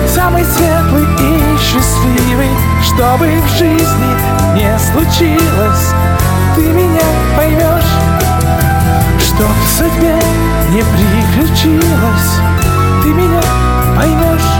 [0.07, 2.49] Самый светлый и счастливый
[2.83, 4.11] Чтобы в жизни
[4.55, 5.93] не случилось.
[6.55, 7.93] Ты меня поймешь
[9.19, 10.19] Чтоб в судьбе
[10.71, 12.39] не приключилось.
[13.03, 13.41] Ты меня
[13.95, 14.58] поймешь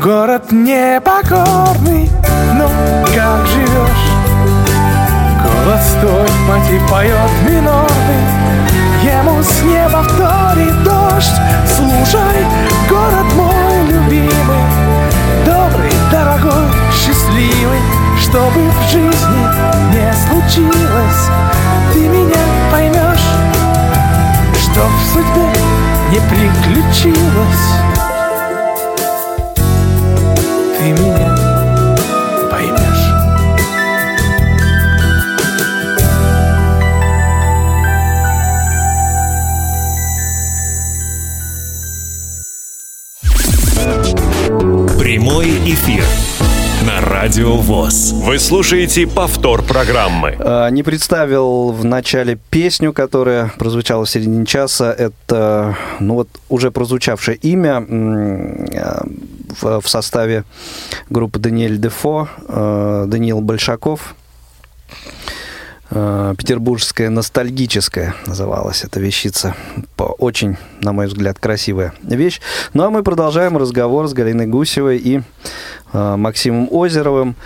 [0.00, 2.10] город непокорный
[2.54, 2.68] Ну,
[3.14, 4.08] как живешь?
[5.42, 8.24] Голос твой, мотив поет минорный
[9.02, 11.40] Ему с неба вторит дождь.
[11.76, 12.44] Слушай,
[12.88, 14.64] город мой любимый
[15.44, 17.80] Добрый, дорогой, счастливый
[18.20, 19.46] Чтобы в жизни
[19.92, 21.28] не случилось.
[21.92, 23.28] Ты меня поймешь
[24.62, 25.52] Чтоб в судьбе
[26.10, 28.17] не приключилось
[30.94, 31.17] dreaming
[47.38, 48.14] Радио ВОЗ.
[48.14, 50.34] Вы слушаете повтор программы.
[50.40, 54.92] А, Не представил в начале песню, которая прозвучала в середине часа.
[54.92, 59.06] Это, ну вот, уже прозвучавшее имя а,
[59.60, 60.42] в, составе
[61.10, 64.16] группы Даниэль Дефо, э, Даниил Большаков.
[65.90, 69.54] Э, Петербургская ностальгическая называлась эта вещица.
[69.96, 72.40] Очень, на мой взгляд, красивая вещь.
[72.74, 75.22] Ну а мы продолжаем разговор с Галиной Гусевой и
[75.92, 77.36] э, Максимом Озеровым.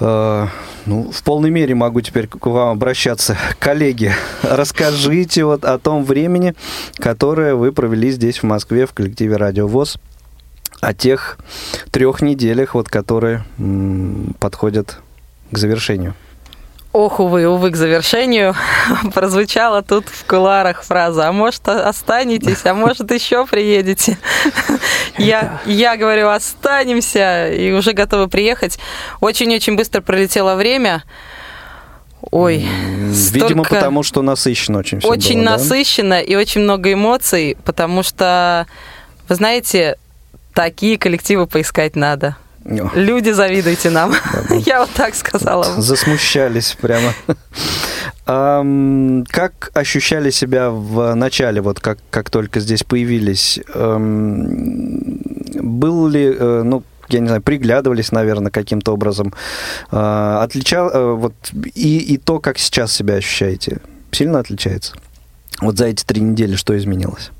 [0.00, 0.46] Э,
[0.86, 3.36] Ну, в полной мере могу теперь к вам обращаться.
[3.58, 6.54] Коллеги, расскажите вот о том времени,
[6.96, 9.98] которое вы провели здесь, в Москве, в коллективе «Радио ВОЗ»,
[10.80, 11.36] о тех
[11.90, 14.98] трех неделях, вот, которые м, подходят
[15.50, 16.14] к завершению.
[16.92, 18.54] Ох, увы, увы, к завершению
[19.14, 24.16] прозвучала тут в куларах фраза, а может останетесь, а может еще приедете.
[25.18, 28.78] Я, я говорю, останемся, и уже готовы приехать.
[29.20, 31.02] Очень-очень быстро пролетело время.
[32.30, 35.50] Ой, Видимо, столько- потому что насыщенно очень все очень было, да?
[35.52, 38.66] насыщенно и очень много эмоций, потому что,
[39.28, 39.96] вы знаете,
[40.54, 42.36] такие коллективы поискать надо.
[42.94, 44.12] Люди, завидуйте нам.
[44.66, 45.64] Я вот так сказала.
[45.80, 47.12] Засмущались прямо.
[48.26, 53.58] Как ощущали себя в начале, вот как, как только здесь появились?
[55.60, 59.32] Был ли, э, ну, я не знаю, приглядывались, наверное, каким-то образом.
[59.90, 61.32] А, Отличал, э, вот,
[61.74, 63.78] и, и то, как сейчас себя ощущаете,
[64.12, 64.94] сильно отличается?
[65.62, 67.30] Вот за эти три недели что изменилось?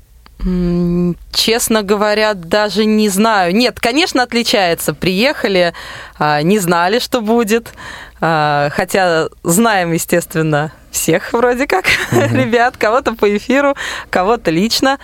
[1.33, 3.53] Честно говоря, даже не знаю.
[3.53, 4.93] Нет, конечно, отличается.
[4.93, 5.73] Приехали,
[6.17, 7.73] а, не знали, что будет.
[8.21, 13.75] А, Хотя знаем, естественно, всех вроде как ребят, кого-то по эфиру,
[14.09, 14.97] кого-то лично.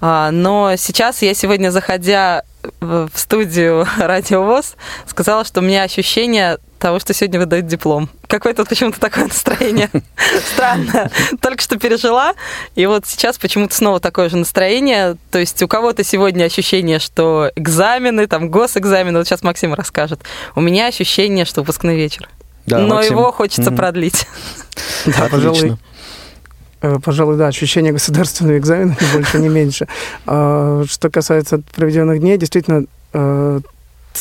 [0.00, 2.44] А, Но сейчас я сегодня, заходя
[2.80, 8.08] в в студию Радио ВОЗ, сказала, что у меня ощущение того, что сегодня выдают диплом.
[8.26, 9.90] Какое-то почему-то такое настроение
[10.52, 11.10] странное.
[11.40, 12.34] Только что пережила,
[12.74, 15.16] и вот сейчас почему-то снова такое же настроение.
[15.30, 20.20] То есть у кого-то сегодня ощущение, что экзамены, там госэкзамены, вот сейчас Максим расскажет.
[20.56, 22.28] У меня ощущение, что выпускной вечер.
[22.66, 23.12] Да, Но Максим?
[23.18, 23.76] его хочется Мгм.
[23.76, 24.26] продлить.
[25.06, 25.76] Да, пожалуй,
[26.82, 29.86] э, пожалуй, да, ощущение государственного экзамена, больше, не меньше.
[30.26, 33.60] А, Что касается проведенных дней, действительно, э,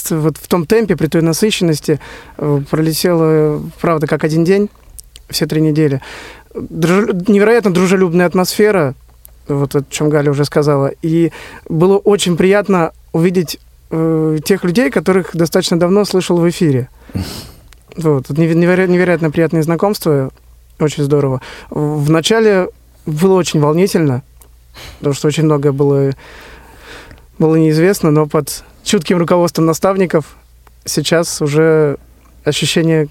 [0.10, 2.00] вот в том темпе, при той насыщенности
[2.38, 4.70] э, пролетело, правда, как один день,
[5.30, 6.02] все три недели.
[6.54, 8.96] Друж- Невероятно дружелюбная атмосфера,
[9.48, 11.32] вот о чем Галя уже сказала, и
[11.68, 13.60] было очень приятно увидеть
[13.92, 16.90] э, тех людей, которых достаточно давно слышал в эфире.
[17.96, 20.30] Вот, неверо- неверо- невероятно приятные знакомства,
[20.80, 21.42] очень здорово.
[21.70, 22.70] В начале
[23.06, 24.22] было очень волнительно,
[25.00, 26.12] потому что очень многое было,
[27.40, 30.36] было неизвестно, но под чутким руководством наставников
[30.84, 31.98] сейчас уже
[32.44, 33.08] ощущение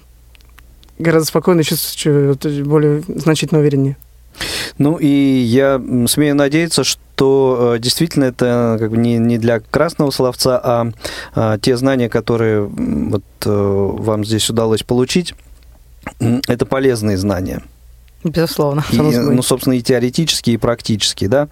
[0.97, 3.95] гораздо спокойнее, чувствую более значительно увереннее.
[4.77, 10.11] Ну и я смею надеяться, что э, действительно это как бы не, не для красного
[10.11, 10.91] словца, а,
[11.33, 15.33] а, те знания, которые вот, э, вам здесь удалось получить,
[16.19, 17.61] это полезные знания.
[18.23, 18.83] Безусловно.
[18.91, 21.47] И, ну, собственно, и теоретические, и практические, да.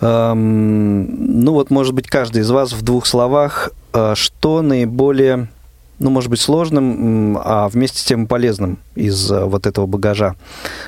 [0.00, 5.48] Эм, ну вот, может быть, каждый из вас в двух словах, э, что наиболее,
[5.98, 10.34] ну, может быть, сложным, а вместе с тем полезным из э, вот этого багажа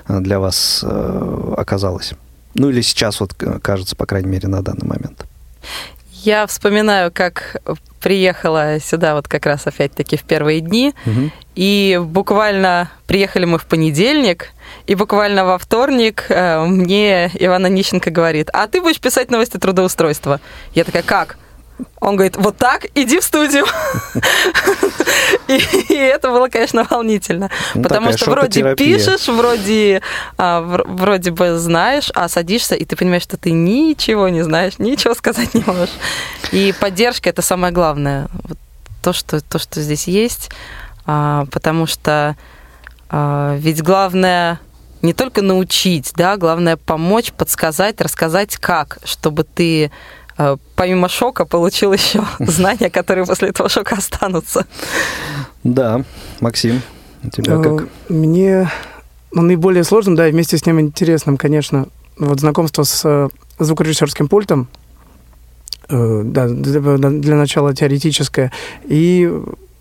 [0.09, 2.15] э, для вас э, оказалось?
[2.55, 5.27] Ну, или сейчас вот кажется, по крайней мере, на данный момент.
[6.25, 7.61] Я вспоминаю, как
[8.01, 11.31] приехала сюда вот как раз опять-таки в первые дни, Мгм.
[11.55, 14.53] и буквально приехали мы в понедельник,
[14.87, 20.41] и буквально во вторник э, мне Ивана Нищенко говорит, а ты будешь писать новости трудоустройства?
[20.75, 21.37] Я такая, как?
[22.01, 23.67] Он говорит, вот так, иди в студию.
[25.49, 25.59] И,
[25.91, 27.51] и это было, конечно, волнительно.
[27.75, 30.01] Ну, потому что вроде пишешь, вроде,
[30.39, 34.79] а, вр- вроде бы знаешь, а садишься, и ты понимаешь, что ты ничего не знаешь,
[34.79, 35.91] ничего сказать не можешь.
[36.53, 38.29] И поддержка это самое главное.
[38.45, 38.59] Вот
[39.03, 40.51] то, что, то, что здесь есть.
[41.05, 42.37] А, потому что
[43.11, 44.61] а, ведь главное
[45.05, 49.91] не только научить, да, главное помочь, подсказать, рассказать как, чтобы ты
[50.37, 54.67] а, помимо шока получил еще знания, которые после этого шока останутся.
[55.63, 56.05] Да,
[56.41, 56.83] Максим,
[57.23, 57.89] у тебя Э, как?
[58.09, 58.71] Мне
[59.33, 61.87] ну, наиболее сложным, да, и вместе с ним интересным, конечно,
[62.19, 63.29] вот знакомство с э,
[63.59, 64.69] звукорежиссерским пультом,
[65.89, 68.53] э, да, для, начала теоретическое,
[68.85, 69.31] и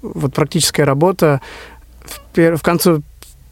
[0.02, 1.40] вот практическая работа
[2.02, 3.04] в, пер- в концу,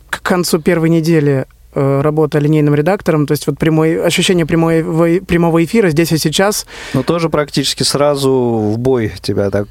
[0.10, 5.64] к концу первой недели э, работа линейным редактором, то есть вот прямой, ощущение прямой, прямого
[5.64, 6.66] эфира здесь и сейчас.
[6.94, 9.68] Ну, тоже практически сразу в бой тебя так...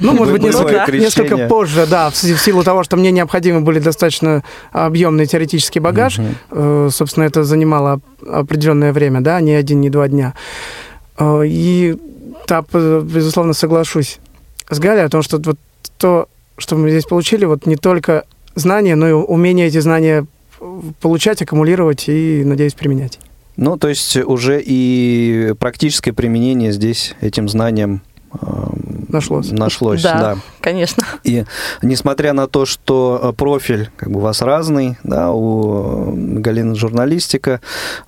[0.00, 4.44] Ну, может быть, несколько, несколько позже, да, в, силу того, что мне необходимы были достаточно
[4.72, 6.18] объемный теоретический багаж.
[6.50, 6.90] Угу.
[6.90, 10.34] Собственно, это занимало определенное время, да, не один, не два дня.
[11.18, 11.96] Э, и
[12.46, 14.18] да, безусловно, соглашусь
[14.68, 15.58] с Галей о том, что вот
[15.98, 16.28] то,
[16.58, 18.24] что мы здесь получили, вот не только
[18.54, 20.26] знания, но и умение эти знания
[21.00, 23.18] получать, аккумулировать и, надеюсь, применять.
[23.56, 28.02] Ну, то есть уже и практическое применение здесь этим знаниям
[29.08, 29.50] нашлось.
[29.50, 30.36] Нашлось, да, да.
[30.60, 31.04] конечно.
[31.24, 31.44] И
[31.82, 37.60] несмотря на то, что э, профиль как бы у вас разный, да, у Галины журналистика,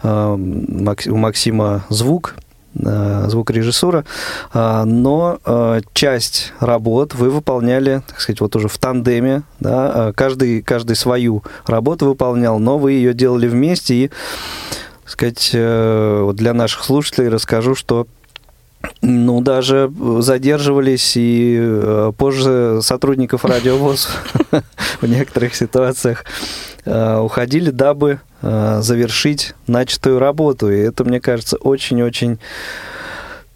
[0.03, 2.41] э, у Максима звук, э,
[2.75, 4.05] звукорежиссура,
[4.55, 5.39] но
[5.93, 12.07] часть работ вы выполняли, так сказать, вот уже в тандеме, да, каждый, каждый свою работу
[12.07, 14.09] выполнял, но вы ее делали вместе, и,
[15.03, 18.07] так сказать, для наших слушателей расскажу, что
[19.01, 24.09] ну, даже задерживались и э, позже сотрудников радиовоз
[25.01, 26.25] в некоторых ситуациях
[26.85, 30.71] э, уходили, дабы э, завершить начатую работу.
[30.71, 32.39] И это, мне кажется, очень-очень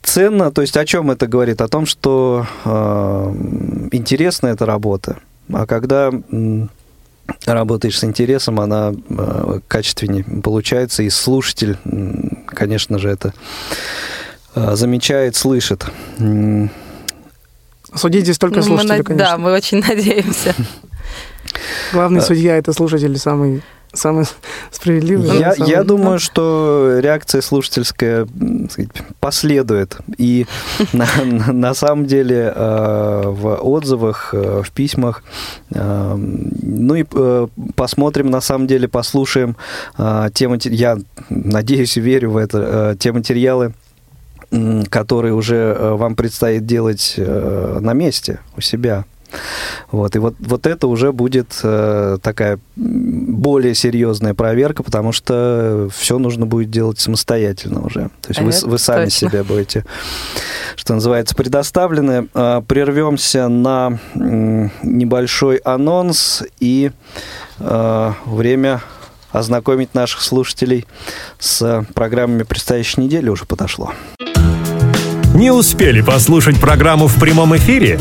[0.03, 0.53] ценно.
[0.53, 1.61] То есть о чем это говорит?
[1.61, 2.47] О том, что
[3.91, 5.19] интересна эта работа.
[5.53, 6.13] А когда
[7.45, 8.95] работаешь с интересом, она
[9.67, 11.77] качественнее получается, и слушатель,
[12.47, 13.35] конечно же, это
[14.57, 15.85] Э, замечает, слышит.
[17.95, 19.31] Судить здесь только слушатели, мы, конечно.
[19.31, 20.55] Да, мы очень надеемся.
[21.93, 23.63] Главный э, судья– это слушатель, самый
[23.93, 24.27] самый
[24.71, 25.39] справедливый.
[25.39, 25.71] Я, самый...
[25.71, 28.27] я думаю, что реакция слушательская
[28.71, 29.99] сказать, последует.
[30.19, 30.47] И
[30.93, 31.07] на,
[31.53, 35.23] на самом деле э, в отзывах, э, в письмах,
[35.71, 37.05] э, ну и
[37.75, 39.57] посмотрим, на самом деле, послушаем
[40.35, 40.99] те материалы, я
[41.31, 43.73] надеюсь и верю в это, те материалы,
[44.91, 49.05] который уже вам предстоит делать на месте у себя.
[49.91, 56.19] Вот, и вот, вот это уже будет э, такая более серьезная проверка, потому что все
[56.19, 58.11] нужно будет делать самостоятельно уже.
[58.23, 59.29] То есть вы, вы сами точно.
[59.29, 59.85] себе будете,
[60.77, 62.29] что называется, предоставлены.
[62.35, 66.91] Э, прервемся на э, небольшой анонс и
[67.59, 68.83] э, время
[69.33, 70.87] ознакомить наших слушателей
[71.39, 73.93] с программами предстоящей недели уже подошло.
[75.35, 78.01] Не успели послушать программу в прямом эфире?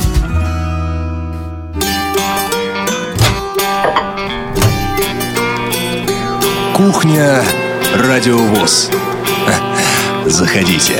[6.81, 7.43] Кухня
[7.93, 8.89] Радио ВОЗ.
[10.25, 10.99] Заходите.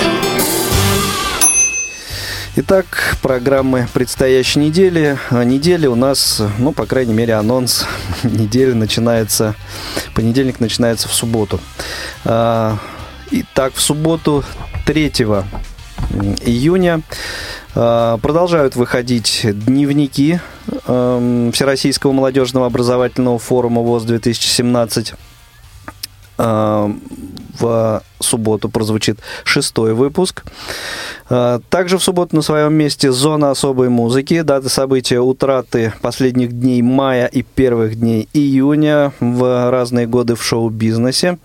[2.56, 5.18] Итак, программы предстоящей недели.
[5.32, 7.88] А недели у нас, ну, по крайней мере, анонс
[8.24, 9.56] недели начинается,
[10.14, 11.60] понедельник начинается в субботу.
[12.26, 12.78] А,
[13.32, 14.44] итак, в субботу
[14.86, 15.10] 3
[16.46, 17.02] июня
[17.74, 20.40] э, продолжают выходить дневники
[20.86, 25.16] э, Всероссийского молодежного образовательного форума ВОЗ-2017.
[26.42, 26.92] Э,
[27.60, 30.44] в субботу прозвучит шестой выпуск.
[31.28, 34.42] Также в субботу на своем месте «Зона особой музыки».
[34.42, 41.38] Даты события утраты последних дней мая и первых дней июня в разные годы в шоу-бизнесе.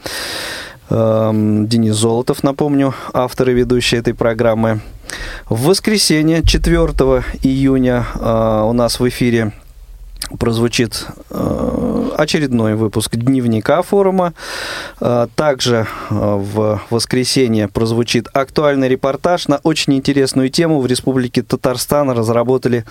[0.88, 4.80] Эм, Денис Золотов, напомню, автор и ведущий этой программы.
[5.48, 9.52] В воскресенье, 4 июня, э, у нас в эфире
[10.38, 14.34] прозвучит э, очередной выпуск дневника форума.
[15.00, 20.80] Э, также в воскресенье прозвучит актуальный репортаж на очень интересную тему.
[20.80, 22.84] В Республике Татарстан разработали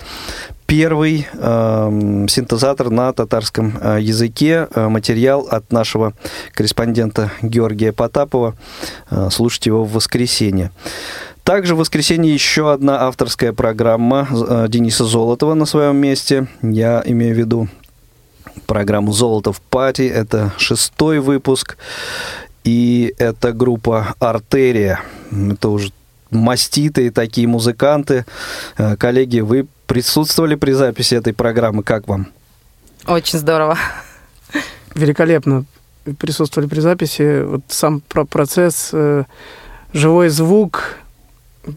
[0.66, 4.68] первый э, синтезатор на татарском э, языке.
[4.74, 6.12] Э, материал от нашего
[6.52, 8.54] корреспондента Георгия Потапова.
[9.10, 10.70] Э, слушайте его в воскресенье.
[11.46, 16.48] Также в воскресенье еще одна авторская программа э, Дениса Золотова на своем месте.
[16.60, 17.68] Я имею в виду
[18.66, 20.02] программу «Золотов Пати».
[20.02, 21.76] Это шестой выпуск.
[22.64, 25.00] И это группа «Артерия».
[25.30, 25.92] Это уже
[26.32, 28.26] маститые такие музыканты.
[28.76, 31.84] Э, коллеги, вы присутствовали при записи этой программы.
[31.84, 32.26] Как вам?
[33.06, 33.78] Очень здорово.
[34.96, 35.64] Великолепно.
[36.18, 37.42] присутствовали при записи.
[37.44, 39.26] Вот сам про процесс, э,
[39.92, 40.96] живой звук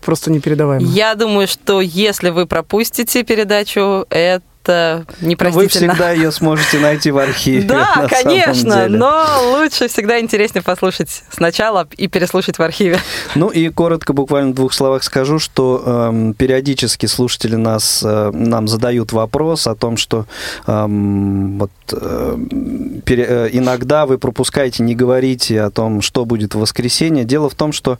[0.01, 0.87] просто непередаваемый.
[0.89, 5.93] Я думаю, что если вы пропустите передачу, это Вы непростительно.
[5.93, 7.67] всегда ее сможете найти в архиве.
[7.79, 12.99] Да, конечно, но лучше всегда интереснее послушать сначала и переслушать в архиве.
[13.35, 18.67] Ну и коротко, буквально в двух словах скажу, что эм, периодически слушатели нас, э, нам
[18.67, 20.25] задают вопрос о том, что
[20.67, 26.59] эм, вот, эм, пере- э, иногда вы пропускаете, не говорите о том, что будет в
[26.59, 27.23] воскресенье.
[27.23, 27.97] Дело в том, что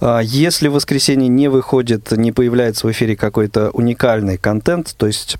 [0.00, 5.36] э, если в воскресенье не выходит, не появляется в эфире какой-то уникальный контент, то есть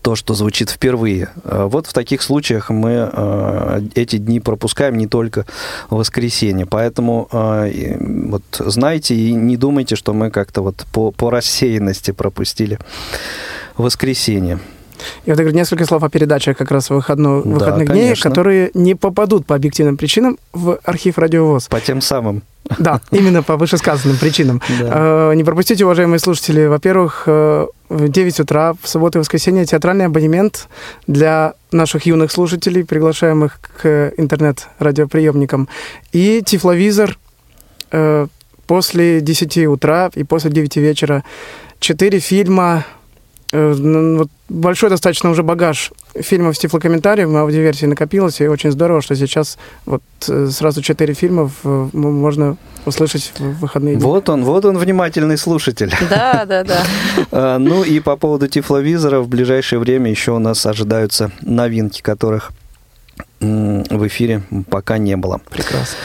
[0.00, 1.28] то, что звучит впервые.
[1.44, 5.46] Э, Вот в таких случаях мы э, эти дни пропускаем не только
[5.90, 6.66] воскресенье.
[6.66, 12.78] Поэтому э, вот знайте и не думайте, что мы как-то вот по, по рассеянности пропустили
[13.76, 14.58] воскресенье.
[15.24, 18.30] И вот, Игорь, несколько слов о передачах как раз выходно- Да, выходных дней, конечно.
[18.30, 21.68] которые не попадут по объективным причинам в архив Радиовоз.
[21.68, 22.42] По тем самым.
[22.78, 24.60] Да, именно по вышесказанным причинам.
[24.80, 25.30] Да.
[25.30, 30.06] Э, Не пропустите, уважаемые слушатели, во-первых, э, в 9 утра в субботу и воскресенье театральный
[30.06, 30.68] абонемент
[31.06, 35.68] для наших юных слушателей, приглашаемых к интернет-радиоприемникам,
[36.12, 37.18] и тифловизор
[37.90, 38.26] э,
[38.66, 41.24] после 10 утра и после 9 вечера.
[41.80, 42.84] Четыре фильма,
[43.52, 49.58] вот большой достаточно уже багаж фильмов с тифлокомментарием, аудиоверсии накопилось, и очень здорово, что сейчас
[49.84, 54.02] вот э, сразу четыре фильма в- можно услышать в выходные дни.
[54.04, 55.92] Вот он, вот он внимательный слушатель.
[56.10, 56.82] Да, да, да.
[57.30, 62.52] А, Ну и по поводу тифловизора, в ближайшее время еще у нас ожидаются новинки, которых
[63.40, 65.40] в эфире пока не было.
[65.50, 65.96] Прекрасно.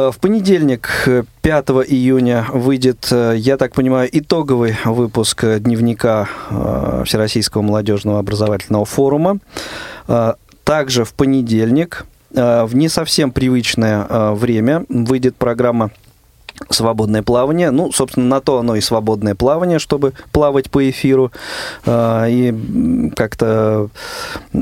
[0.00, 6.28] Э, В понедельник, э, 5 июня, выйдет, э, я так понимаю, итоговый выпуск э, дневника
[6.50, 9.38] э, Всероссийского молодежного образовательного форума.
[10.08, 10.34] Э,
[10.64, 15.90] Также в понедельник, э, в не совсем привычное э, время, выйдет программа
[16.68, 17.70] свободное плавание.
[17.70, 21.32] Ну, собственно, на то оно и свободное плавание, чтобы плавать по эфиру
[21.86, 23.88] э, и как-то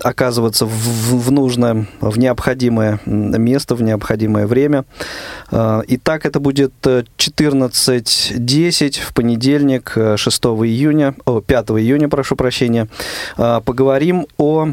[0.03, 4.85] оказываться в, в- нужное, в необходимое место, в необходимое время.
[5.51, 12.37] Э, Итак, это будет э, 14.10 в понедельник, э, 6 июня, о, 5 июня, прошу
[12.37, 12.89] прощения.
[13.37, 14.69] Э, Поговорим о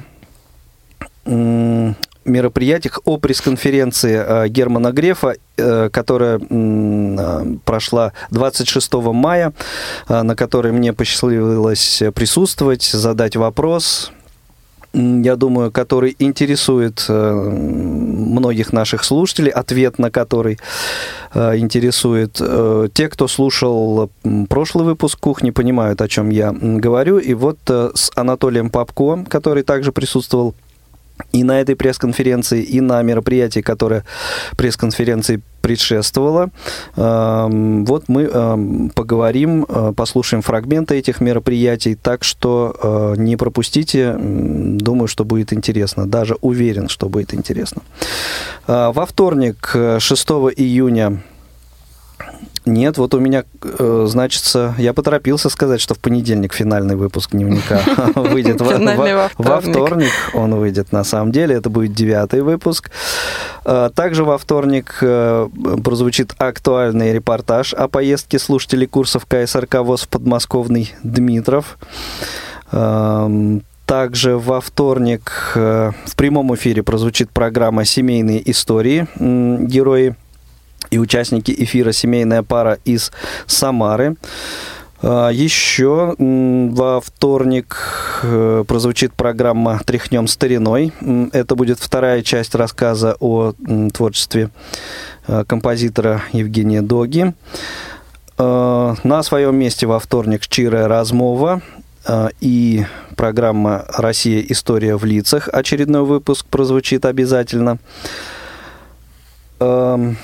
[2.25, 9.53] мероприятиях о пресс-конференции э, Германа Грефа, э, которая э, прошла 26 мая,
[10.09, 14.11] на которой мне посчастливилось присутствовать, задать вопрос,
[14.93, 20.57] я думаю, который интересует многих наших слушателей, ответ на который
[21.33, 22.41] интересует.
[22.93, 24.09] Те, кто слушал
[24.47, 27.17] прошлый выпуск «Кухни», понимают, о чем я говорю.
[27.17, 30.55] И вот с Анатолием Попко, который также присутствовал
[31.31, 34.03] и на этой пресс-конференции, и на мероприятии, которое
[34.57, 36.49] пресс-конференции предшествовало.
[36.95, 44.15] Эм, Вот мы эм, поговорим, э, послушаем фрагменты этих мероприятий, так что э, не пропустите,
[44.19, 47.81] думаю, что будет интересно, даже уверен, что будет интересно.
[48.67, 51.17] Э, Во вторник, э, 6 июня,
[52.65, 57.79] нет, вот у меня, э, значится, я поторопился сказать, что в понедельник финальный выпуск дневника
[58.15, 58.59] выйдет.
[58.61, 60.11] Во- вторник.
[60.33, 62.91] он выйдет на самом деле, это будет девятый выпуск.
[63.65, 65.47] Э, Также во вторник э,
[65.83, 71.77] прозвучит актуальный репортаж о поездке слушателей курсов КСРК ВОЗ в подмосковный Дмитров.
[73.85, 79.05] Также во вторник э, в прямом эфире прозвучит программа «Семейные истории».
[79.19, 80.15] Герои
[80.89, 83.11] и участники эфира «Семейная пара» из
[83.47, 84.15] Самары.
[85.01, 87.77] А, Еще во вторник
[88.23, 90.93] э, прозвучит программа «Тряхнем стариной».
[91.33, 93.53] Это будет вторая часть рассказа о
[93.93, 94.49] творчестве
[95.27, 97.33] э, композитора Евгения Доги.
[98.37, 101.61] Э, На своем месте во вторник «Щирая размова»
[102.07, 104.41] э, и программа «Россия.
[104.47, 105.49] История в лицах».
[105.51, 107.77] Очередной выпуск прозвучит обязательно.
[109.59, 110.17] Эм,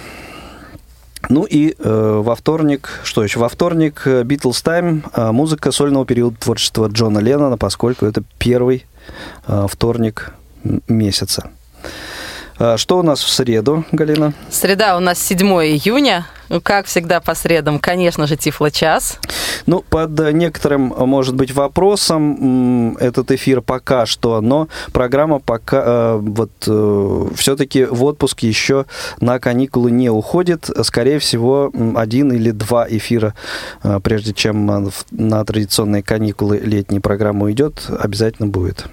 [1.31, 3.39] ну и э, во вторник, что еще?
[3.39, 8.85] Во вторник э, Beatles Time, э, музыка сольного периода творчества Джона Леннона, поскольку это первый
[9.47, 10.33] э, вторник
[10.89, 11.49] месяца.
[12.61, 14.33] Э, Что у нас в среду, Галина?
[14.51, 16.27] Среда у нас 7 июня.
[16.47, 19.17] Ну, Как всегда по средам, конечно же, Тифло-час.
[19.65, 25.83] Ну, под э, некоторым, э, может быть, вопросом этот эфир пока что, но программа пока
[25.85, 26.51] э, вот
[27.35, 28.85] все-таки в отпуск еще
[29.19, 30.69] на каникулы не уходит.
[30.83, 33.33] Скорее всего, один или два эфира,
[34.03, 38.85] прежде чем на традиционные каникулы летней программа уйдет, обязательно будет.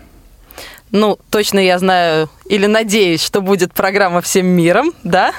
[0.90, 5.32] Ну, точно я знаю или надеюсь, что будет программа «Всем миром», да,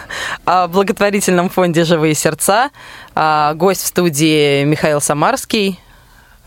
[0.46, 2.70] о благотворительном фонде «Живые сердца»,
[3.16, 5.80] а, гость в студии Михаил Самарский,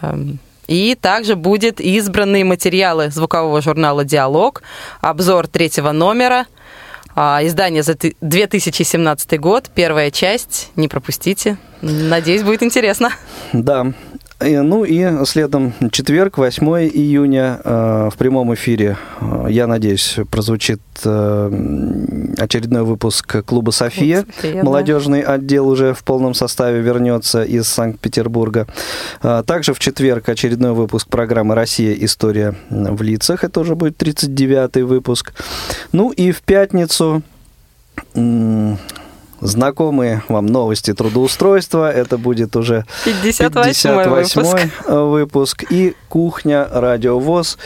[0.01, 0.39] эм,
[0.69, 4.63] и также будет избранные материалы звукового журнала «Диалог»,
[5.01, 6.47] обзор третьего номера,
[7.15, 11.59] а, издание за 2017 год, первая часть, не пропустите.
[11.83, 13.11] Надеюсь, будет интересно.
[13.53, 13.93] Да,
[14.43, 21.51] Ну и следом четверг, 8 июня, э, в прямом эфире, э, я надеюсь, прозвучит э,
[22.39, 24.25] очередной выпуск клуба «София».
[24.41, 28.67] «София», Молодежный отдел уже в полном составе вернется из Санкт-Петербурга.
[29.23, 31.95] Э, Также в четверг очередной выпуск программы «Россия.
[31.95, 33.45] История в лицах».
[33.45, 35.33] Это уже будет 39-й выпуск.
[35.93, 37.23] Ну и в пятницу
[39.43, 41.91] знакомые вам новости трудоустройства.
[41.93, 44.37] Это будет уже 58-й выпуск.
[44.37, 45.65] 58-й выпуск.
[45.71, 47.59] И кухня радиовоз.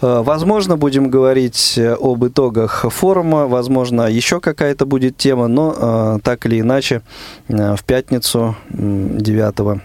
[0.00, 6.18] Э, Возможно, будем говорить э, об итогах форума, возможно, еще какая-то будет тема, но э,
[6.22, 7.02] так или иначе
[7.48, 9.82] в пятницу м, 9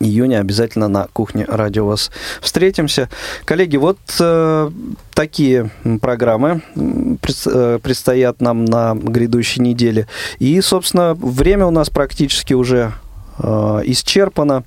[0.00, 2.10] июня обязательно на кухне радио вас
[2.40, 3.08] встретимся.
[3.44, 4.70] Коллеги, вот э,
[5.14, 5.70] такие
[6.00, 10.06] программы э, предстоят нам на грядущей неделе.
[10.38, 12.92] И, собственно, время у нас практически уже
[13.38, 14.64] э, исчерпано.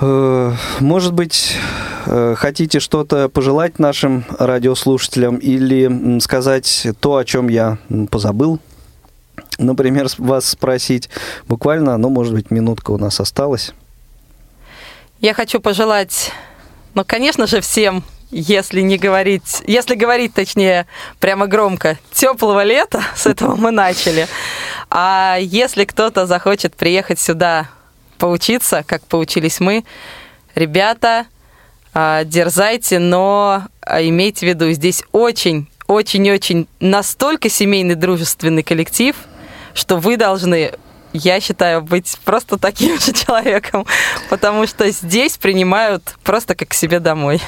[0.00, 1.56] Э, Может быть,
[2.06, 7.78] э, хотите что-то пожелать нашим радиослушателям или сказать то, о чем я
[8.10, 8.60] позабыл?
[9.58, 11.08] Например, вас спросить
[11.46, 13.72] буквально, ну, может быть, минутка у нас осталась.
[15.20, 16.32] Я хочу пожелать,
[16.94, 20.86] ну, конечно же, всем, если не говорить, если говорить, точнее,
[21.20, 24.26] прямо громко, теплого лета, с этого мы начали.
[24.90, 27.68] А если кто-то захочет приехать сюда
[28.18, 29.84] поучиться, как поучились мы,
[30.54, 31.26] ребята,
[31.94, 39.14] а, дерзайте, но а, имейте в виду, здесь очень, очень-очень настолько семейный дружественный коллектив,
[39.74, 40.72] что вы должны
[41.12, 43.86] я считаю, быть просто таким же человеком,
[44.30, 47.40] потому что здесь принимают просто как к себе домой.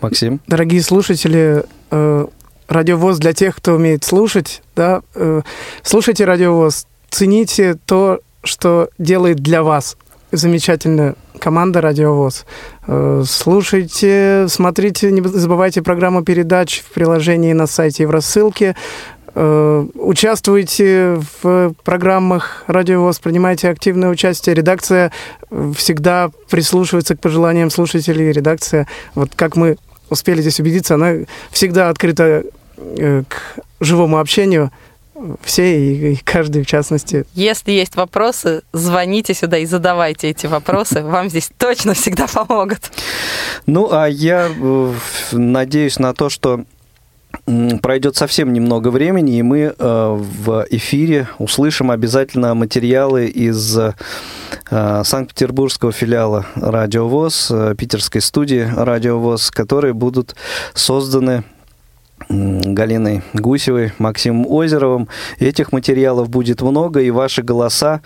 [0.00, 0.40] Максим?
[0.46, 2.26] Дорогие слушатели, э,
[2.68, 5.42] радиовоз для тех, кто умеет слушать, да, э,
[5.82, 9.96] слушайте радиовоз, цените то, что делает для вас
[10.36, 12.44] замечательная команда Радиовоз.
[12.86, 18.76] Э, Слушайте, смотрите, не забывайте программу передач в приложении на сайте и в рассылке.
[19.34, 24.54] Э, Участвуйте в программах Радиовоз, принимайте активное участие.
[24.54, 25.12] Редакция
[25.76, 28.30] всегда прислушивается к пожеланиям слушателей.
[28.30, 29.76] Редакция, вот как мы
[30.10, 31.14] успели здесь убедиться, она
[31.50, 32.44] всегда открыта
[32.78, 34.70] э, к живому общению.
[35.42, 37.24] Все и, каждый в частности.
[37.34, 41.02] Если есть вопросы, звоните сюда и задавайте эти вопросы.
[41.04, 42.90] Вам здесь точно всегда помогут.
[43.66, 44.92] Ну, а я э,
[45.32, 46.64] надеюсь на то, что
[47.82, 53.92] пройдет совсем немного времени, и мы э, в эфире услышим обязательно материалы из э,
[54.70, 60.36] Санкт-Петербургского филиала Радиовоз, э, питерской студии Радиовоз, которые будут
[60.72, 61.44] созданы
[62.28, 65.08] Галиной Гусевой, Максимом Озеровым.
[65.38, 68.00] Этих материалов будет много, и ваши голоса,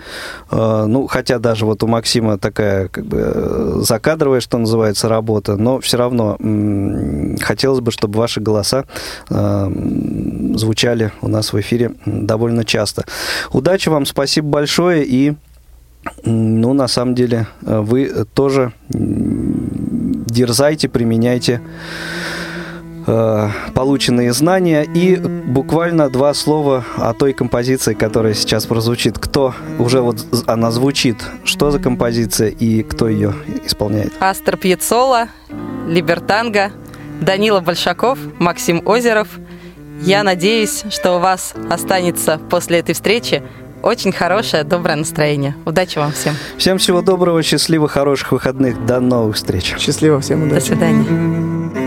[0.50, 5.56] э, ну, хотя даже вот у Максима такая как бы э, закадровая, что называется, работа,
[5.56, 8.84] но все равно м, хотелось бы, чтобы ваши голоса
[9.30, 9.70] э,
[10.54, 13.04] звучали у нас в эфире довольно часто.
[13.52, 15.34] Удачи вам, спасибо большое, и
[16.24, 21.60] ну, на самом деле, э, вы тоже дерзайте, применяйте
[23.09, 29.18] э, полученные знания и буквально два слова о той композиции, которая сейчас прозвучит.
[29.18, 33.34] Кто уже вот она звучит, что за композиция и кто ее
[33.64, 34.12] исполняет?
[34.20, 35.28] Астер Пьецола,
[35.86, 36.70] Либертанго,
[37.20, 39.28] Данила Большаков, Максим Озеров.
[40.02, 43.42] Я надеюсь, что у вас останется после этой встречи
[43.82, 45.54] очень хорошее, доброе настроение.
[45.64, 46.34] Удачи вам всем.
[46.56, 49.74] Всем всего доброго, счастливых, хороших выходных, до новых встреч.
[49.78, 50.66] Счастливо всем, До удачи.
[50.66, 51.77] свидания.